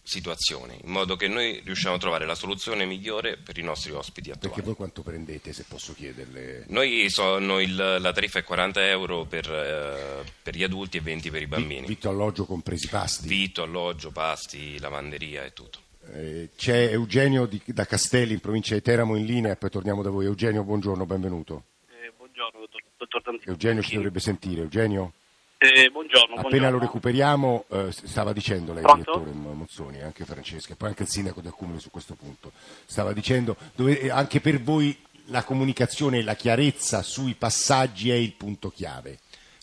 situazione, 0.02 0.78
in 0.82 0.90
modo 0.90 1.14
che 1.14 1.28
noi 1.28 1.60
riusciamo 1.62 1.94
a 1.94 1.98
trovare 1.98 2.26
la 2.26 2.34
soluzione 2.34 2.84
migliore 2.84 3.36
per 3.36 3.58
i 3.58 3.62
nostri 3.62 3.92
ospiti 3.92 4.30
attuali. 4.30 4.48
Perché 4.48 4.62
voi 4.62 4.74
quanto 4.74 5.02
prendete, 5.02 5.52
se 5.52 5.64
posso 5.68 5.94
chiederle? 5.94 6.64
Noi 6.68 7.08
sono 7.10 7.60
il- 7.60 7.76
la 7.76 8.12
tariffa 8.12 8.40
è 8.40 8.42
40 8.42 8.84
euro 8.88 9.24
per, 9.26 9.48
eh, 9.48 10.24
per 10.42 10.56
gli 10.56 10.64
adulti 10.64 10.96
e 10.96 11.00
20 11.00 11.30
per 11.30 11.42
i 11.42 11.46
bambini. 11.46 11.86
Vitto, 11.86 12.08
alloggio, 12.08 12.44
compresi 12.44 12.86
i 12.86 12.88
pasti. 12.88 13.28
Vitto, 13.28 13.62
alloggio, 13.62 14.10
pasti, 14.10 14.78
lavanderia 14.80 15.44
e 15.44 15.52
tutto. 15.52 15.78
Eh, 16.12 16.48
c'è 16.56 16.90
Eugenio 16.92 17.46
di- 17.46 17.60
da 17.66 17.84
Castelli 17.84 18.32
in 18.32 18.40
provincia 18.40 18.74
di 18.74 18.82
Teramo 18.82 19.16
in 19.16 19.26
linea 19.26 19.52
e 19.52 19.56
poi 19.56 19.70
torniamo 19.70 20.02
da 20.02 20.10
voi. 20.10 20.24
Eugenio, 20.24 20.64
buongiorno, 20.64 21.04
benvenuto. 21.06 21.64
Eh, 21.90 22.12
buongiorno, 22.16 22.66
dottor, 22.96 23.22
Tanzini. 23.22 23.50
Eugenio 23.50 23.82
ci 23.82 23.94
dovrebbe 23.94 24.18
sentire. 24.20 24.62
Eugenio? 24.62 25.12
Eh, 25.58 25.90
buongiorno, 25.90 26.36
Appena 26.36 26.48
buongiorno. 26.48 26.70
lo 26.70 26.78
recuperiamo, 26.78 27.64
eh, 27.68 27.92
stava 27.92 28.32
dicendo 28.32 28.72
lei, 28.72 28.82
Pronto? 28.82 29.02
direttore 29.12 29.30
Mo- 29.36 29.52
Mozzoni, 29.52 29.98
e 29.98 30.02
anche 30.02 30.24
Francesca, 30.24 30.72
e 30.72 30.76
poi 30.76 30.88
anche 30.88 31.02
il 31.02 31.08
sindaco 31.10 31.42
di 31.42 31.48
Accumuli 31.48 31.78
su 31.78 31.90
questo 31.90 32.14
punto, 32.14 32.50
stava 32.86 33.12
dicendo 33.12 33.56
dove, 33.74 34.00
eh, 34.00 34.10
anche 34.10 34.40
per 34.40 34.58
voi 34.62 34.96
la 35.26 35.44
comunicazione 35.44 36.18
e 36.18 36.22
la 36.22 36.34
chiarezza 36.34 37.02
sui 37.02 37.34
passaggi 37.34 38.10
è 38.10 38.14
il 38.14 38.32
punto 38.32 38.70
chiave. 38.70 39.18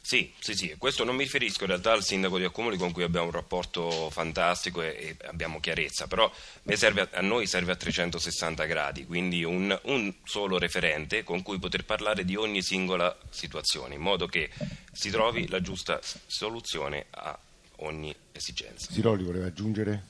Sì, 0.07 0.31
sì, 0.39 0.53
sì, 0.53 0.73
questo 0.77 1.03
non 1.03 1.17
mi 1.17 1.23
riferisco 1.23 1.63
in 1.63 1.67
realtà 1.71 1.91
al 1.91 2.01
sindaco 2.01 2.37
di 2.37 2.45
Accumuli 2.45 2.77
con 2.77 2.93
cui 2.93 3.03
abbiamo 3.03 3.25
un 3.25 3.33
rapporto 3.33 4.09
fantastico 4.09 4.81
e, 4.81 5.17
e 5.19 5.27
abbiamo 5.27 5.59
chiarezza, 5.59 6.07
però 6.07 6.31
a, 6.31 7.07
a 7.11 7.19
noi 7.19 7.45
serve 7.45 7.73
a 7.73 7.75
360 7.75 8.63
gradi, 8.63 9.05
quindi 9.05 9.43
un, 9.43 9.77
un 9.83 10.13
solo 10.23 10.57
referente 10.57 11.25
con 11.25 11.41
cui 11.41 11.59
poter 11.59 11.83
parlare 11.83 12.23
di 12.23 12.37
ogni 12.37 12.61
singola 12.63 13.17
situazione, 13.31 13.95
in 13.95 14.01
modo 14.01 14.27
che 14.27 14.49
si 14.93 15.09
trovi 15.09 15.49
la 15.49 15.59
giusta 15.59 15.99
soluzione 16.25 17.07
a 17.09 17.37
ogni 17.79 18.15
esigenza. 18.31 18.89
Siroli 18.89 19.25
voleva 19.25 19.47
aggiungere? 19.47 20.03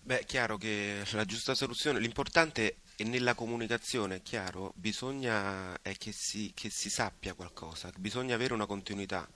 Beh, 0.00 0.20
è 0.20 0.24
chiaro 0.24 0.56
che 0.56 1.02
la 1.10 1.26
giusta 1.26 1.54
soluzione, 1.54 2.00
l'importante 2.00 2.76
è 2.98 3.04
nella 3.04 3.34
comunicazione, 3.34 4.16
è 4.16 4.22
chiaro, 4.22 4.72
bisogna 4.74 5.80
è 5.82 5.96
che 5.96 6.10
si, 6.10 6.50
che 6.52 6.68
si 6.68 6.90
sappia 6.90 7.34
qualcosa, 7.34 7.92
bisogna 7.96 8.34
avere 8.34 8.54
una 8.54 8.66
continuità. 8.66 9.28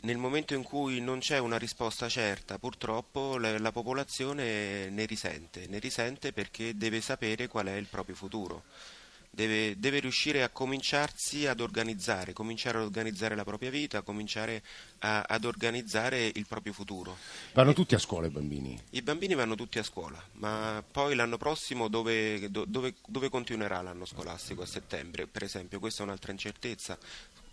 Nel 0.00 0.18
momento 0.18 0.54
in 0.54 0.64
cui 0.64 1.00
non 1.00 1.20
c'è 1.20 1.38
una 1.38 1.58
risposta 1.58 2.08
certa, 2.08 2.58
purtroppo 2.58 3.38
la, 3.38 3.56
la 3.60 3.70
popolazione 3.70 4.90
ne 4.90 5.04
risente, 5.06 5.68
ne 5.68 5.78
risente 5.78 6.32
perché 6.32 6.76
deve 6.76 7.00
sapere 7.00 7.46
qual 7.46 7.66
è 7.66 7.74
il 7.74 7.86
proprio 7.86 8.16
futuro. 8.16 8.64
Deve, 9.34 9.78
deve 9.78 10.00
riuscire 10.00 10.42
a 10.42 10.50
cominciarsi 10.50 11.46
ad 11.46 11.60
organizzare, 11.60 12.34
cominciare 12.34 12.76
ad 12.76 12.84
organizzare 12.84 13.34
la 13.34 13.44
propria 13.44 13.70
vita, 13.70 14.02
cominciare 14.02 14.62
a- 14.98 15.22
ad 15.26 15.46
organizzare 15.46 16.30
il 16.34 16.44
proprio 16.46 16.74
futuro. 16.74 17.16
Vanno 17.54 17.72
tutti 17.72 17.94
a 17.94 17.98
scuola 17.98 18.26
i 18.26 18.30
bambini. 18.30 18.78
I 18.90 19.00
bambini 19.00 19.34
vanno 19.34 19.54
tutti 19.54 19.78
a 19.78 19.82
scuola, 19.82 20.22
ma 20.32 20.84
poi 20.88 21.14
l'anno 21.14 21.38
prossimo 21.38 21.88
dove, 21.88 22.50
do- 22.50 22.66
dove- 22.66 22.96
dove 23.06 23.30
continuerà 23.30 23.80
l'anno 23.80 24.04
scolastico? 24.04 24.60
A 24.60 24.66
settembre, 24.66 25.26
per 25.26 25.44
esempio, 25.44 25.78
questa 25.78 26.02
è 26.02 26.04
un'altra 26.04 26.30
incertezza. 26.32 26.98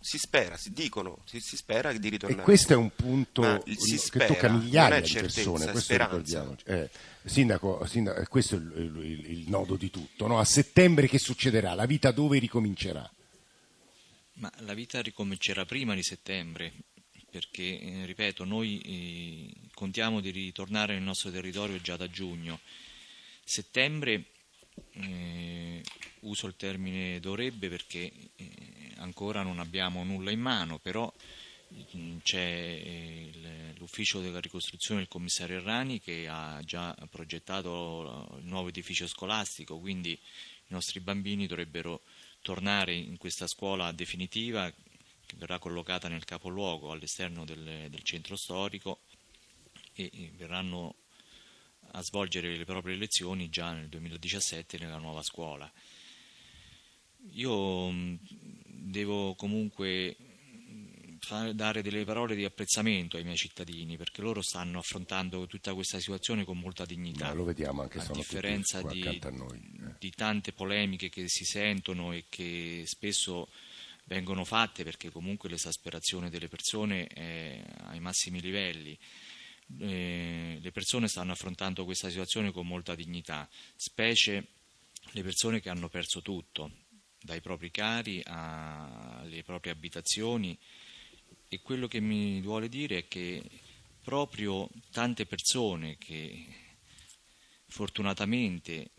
Si 0.01 0.17
spera, 0.17 0.55
si 0.55 0.71
dicono, 0.71 1.21
si, 1.25 1.39
si 1.41 1.57
spera 1.57 1.91
di 1.91 2.07
E 2.07 2.09
ritornare. 2.12 2.41
questo 2.43 2.71
è 2.73 2.75
un 2.77 2.89
punto 2.95 3.41
Ma 3.41 3.62
si 3.65 3.91
che 3.93 3.97
spera, 3.97 4.25
tocca 4.27 4.47
non 4.47 4.62
migliaia 4.63 5.01
di 5.01 5.12
persone, 5.12 5.65
è 5.65 5.71
questo 5.71 5.79
speranza. 5.81 6.15
ricordiamoci. 6.15 6.63
Eh, 6.67 6.89
sindaco, 7.25 7.85
sindaco, 7.85 8.19
eh, 8.21 8.27
questo 8.27 8.55
è 8.55 8.57
il, 8.59 8.97
il- 9.03 9.31
il 9.39 9.49
nodo 9.49 9.75
di 9.75 9.89
tutto. 9.89 10.27
no? 10.27 10.39
A 10.39 10.45
settembre 10.45 11.07
che 11.07 11.19
succederà? 11.19 11.73
La 11.73 11.85
vita 11.85 12.12
dove 12.12 12.39
ricomincerà? 12.39 13.09
Ma 14.35 14.49
la 14.59 14.73
vita 14.73 15.01
ricomincerà 15.01 15.65
prima 15.65 15.93
di 15.95 16.01
settembre, 16.03 16.71
perché, 17.29 17.79
eh, 17.81 18.05
ripeto, 18.05 18.45
noi 18.45 18.79
eh, 18.79 19.67
contiamo 19.73 20.21
di 20.21 20.29
ritornare 20.31 20.93
nel 20.93 21.03
nostro 21.03 21.29
territorio 21.29 21.81
già 21.81 21.97
da 21.97 22.09
giugno. 22.09 22.62
Settembre, 23.43 24.23
eh, 24.93 25.83
uso 26.21 26.47
il 26.47 26.55
termine 26.55 27.19
dovrebbe 27.19 27.69
perché 27.69 28.11
eh, 28.35 28.93
ancora 28.97 29.43
non 29.43 29.59
abbiamo 29.59 30.03
nulla 30.03 30.31
in 30.31 30.39
mano, 30.39 30.79
però 30.79 31.11
mm, 31.95 32.17
c'è 32.23 32.37
eh, 32.39 33.73
l'ufficio 33.77 34.21
della 34.21 34.39
ricostruzione 34.39 35.01
del 35.01 35.09
commissario 35.09 35.57
Errani 35.57 35.99
che 35.99 36.27
ha 36.27 36.61
già 36.63 36.95
progettato 37.09 38.37
il 38.39 38.45
nuovo 38.45 38.69
edificio 38.69 39.07
scolastico, 39.07 39.79
quindi 39.79 40.11
i 40.11 40.19
nostri 40.67 40.99
bambini 40.99 41.47
dovrebbero 41.47 42.01
tornare 42.41 42.93
in 42.93 43.17
questa 43.17 43.47
scuola 43.47 43.91
definitiva 43.91 44.69
che 44.69 45.35
verrà 45.37 45.59
collocata 45.59 46.07
nel 46.07 46.25
capoluogo 46.25 46.91
all'esterno 46.91 47.45
del, 47.45 47.87
del 47.89 48.03
centro 48.03 48.35
storico 48.35 48.99
e 49.93 50.31
verranno 50.35 50.95
a 51.91 52.02
svolgere 52.02 52.56
le 52.56 52.65
proprie 52.65 52.95
lezioni 52.95 53.49
già 53.49 53.71
nel 53.73 53.88
2017 53.89 54.78
nella 54.78 54.97
nuova 54.97 55.21
scuola. 55.23 55.71
Io 57.34 57.89
mh, 57.89 58.19
devo 58.65 59.36
comunque 59.36 60.15
fa- 61.19 61.52
dare 61.54 61.82
delle 61.82 62.04
parole 62.06 62.36
di 62.36 62.45
apprezzamento 62.45 63.17
ai 63.17 63.23
miei 63.23 63.36
cittadini 63.38 63.97
perché 63.97 64.21
loro 64.21 64.41
stanno 64.41 64.80
affrontando 64.80 65.45
tutta 65.47 65.73
questa 65.73 65.99
situazione 65.99 66.43
con 66.43 66.58
molta 66.58 66.86
dignità. 66.86 67.28
Ma 67.28 67.34
lo 67.34 67.43
vediamo 67.43 67.82
anche 67.82 67.99
a 67.99 68.08
differenza 68.12 68.82
di, 68.82 69.19
a 69.21 69.30
noi. 69.30 69.58
eh. 69.58 69.95
di 69.99 70.12
tante 70.12 70.54
polemiche 70.54 71.10
che 71.10 71.25
si 71.28 71.43
sentono 71.43 72.13
e 72.13 72.25
che 72.30 72.84
spesso 72.86 73.49
vengono 74.06 74.43
fatte 74.43 74.84
perché 74.84 75.12
comunque 75.12 75.49
l'esasperazione 75.49 76.30
delle 76.32 76.47
persone 76.47 77.06
è 77.08 77.63
ai 77.84 77.99
massimi 77.99 78.41
livelli. 78.41 78.97
Eh, 79.77 80.58
le 80.62 80.71
persone 80.71 81.08
stanno 81.08 81.32
affrontando 81.32 81.86
questa 81.86 82.10
situazione 82.10 82.51
con 82.51 82.65
molta 82.65 82.95
dignità, 82.95 83.47
specie 83.75 84.47
le 85.12 85.23
persone 85.23 85.60
che 85.62 85.69
hanno 85.69 85.89
perso 85.89 86.21
tutto, 86.21 86.71
dai 87.21 87.41
propri 87.41 87.71
cari 87.71 88.21
alle 88.25 89.43
proprie 89.43 89.71
abitazioni. 89.71 90.58
E 91.47 91.62
quello 91.62 91.88
che 91.88 91.99
mi 91.99 92.41
vuole 92.41 92.69
dire 92.69 92.99
è 92.99 93.08
che 93.08 93.43
proprio 94.01 94.69
tante 94.91 95.25
persone 95.25 95.97
che 95.97 96.45
fortunatamente 97.67 98.91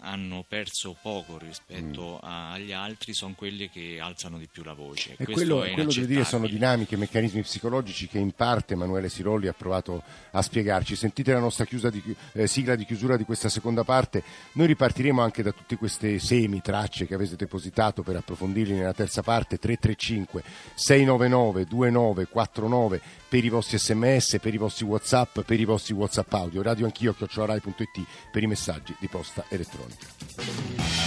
hanno 0.00 0.44
perso 0.46 0.96
poco 1.00 1.38
rispetto 1.38 2.18
a- 2.20 2.52
agli 2.52 2.72
altri 2.72 3.14
sono 3.14 3.34
quelle 3.36 3.68
che 3.70 3.98
alzano 4.00 4.38
di 4.38 4.48
più 4.50 4.62
la 4.62 4.72
voce. 4.74 5.12
E 5.12 5.24
Questo 5.24 5.32
quello, 5.32 5.62
è 5.64 5.72
quello 5.72 5.92
deve 5.92 6.06
dire 6.06 6.24
sono 6.24 6.46
dinamiche, 6.46 6.96
meccanismi 6.96 7.42
psicologici 7.42 8.08
che 8.08 8.18
in 8.18 8.32
parte 8.32 8.74
Emanuele 8.74 9.08
Sirolli 9.08 9.48
ha 9.48 9.52
provato 9.52 10.02
a 10.30 10.42
spiegarci. 10.42 10.96
Sentite 10.96 11.32
la 11.32 11.38
nostra 11.38 11.64
chiusa 11.64 11.90
di 11.90 12.02
eh, 12.32 12.46
sigla 12.46 12.74
di 12.74 12.84
chiusura 12.84 13.16
di 13.16 13.24
questa 13.24 13.48
seconda 13.48 13.84
parte. 13.84 14.22
Noi 14.52 14.66
ripartiremo 14.68 15.20
anche 15.22 15.42
da 15.42 15.52
tutte 15.52 15.76
queste 15.76 16.18
semi, 16.18 16.60
tracce 16.60 17.06
che 17.06 17.14
avete 17.14 17.36
depositato 17.36 18.02
per 18.02 18.16
approfondirli 18.16 18.74
nella 18.74 18.92
terza 18.94 19.22
parte. 19.22 19.58
335 19.58 20.42
699 20.74 21.64
2949 21.66 23.00
per 23.28 23.44
i 23.44 23.48
vostri 23.48 23.78
sms, 23.78 24.38
per 24.40 24.54
i 24.54 24.58
vostri 24.58 24.84
whatsapp, 24.84 25.40
per 25.40 25.58
i 25.58 25.64
vostri 25.64 25.94
whatsapp 25.94 26.32
audio. 26.32 26.62
Radio 26.62 26.86
anch'io, 26.86 27.14
chiocciorai.it 27.14 28.06
per 28.30 28.42
i 28.42 28.46
messaggi 28.46 28.94
di 28.98 29.08
posta 29.08 29.44
elettronica. 29.48 29.85
Beyond. 29.88 31.05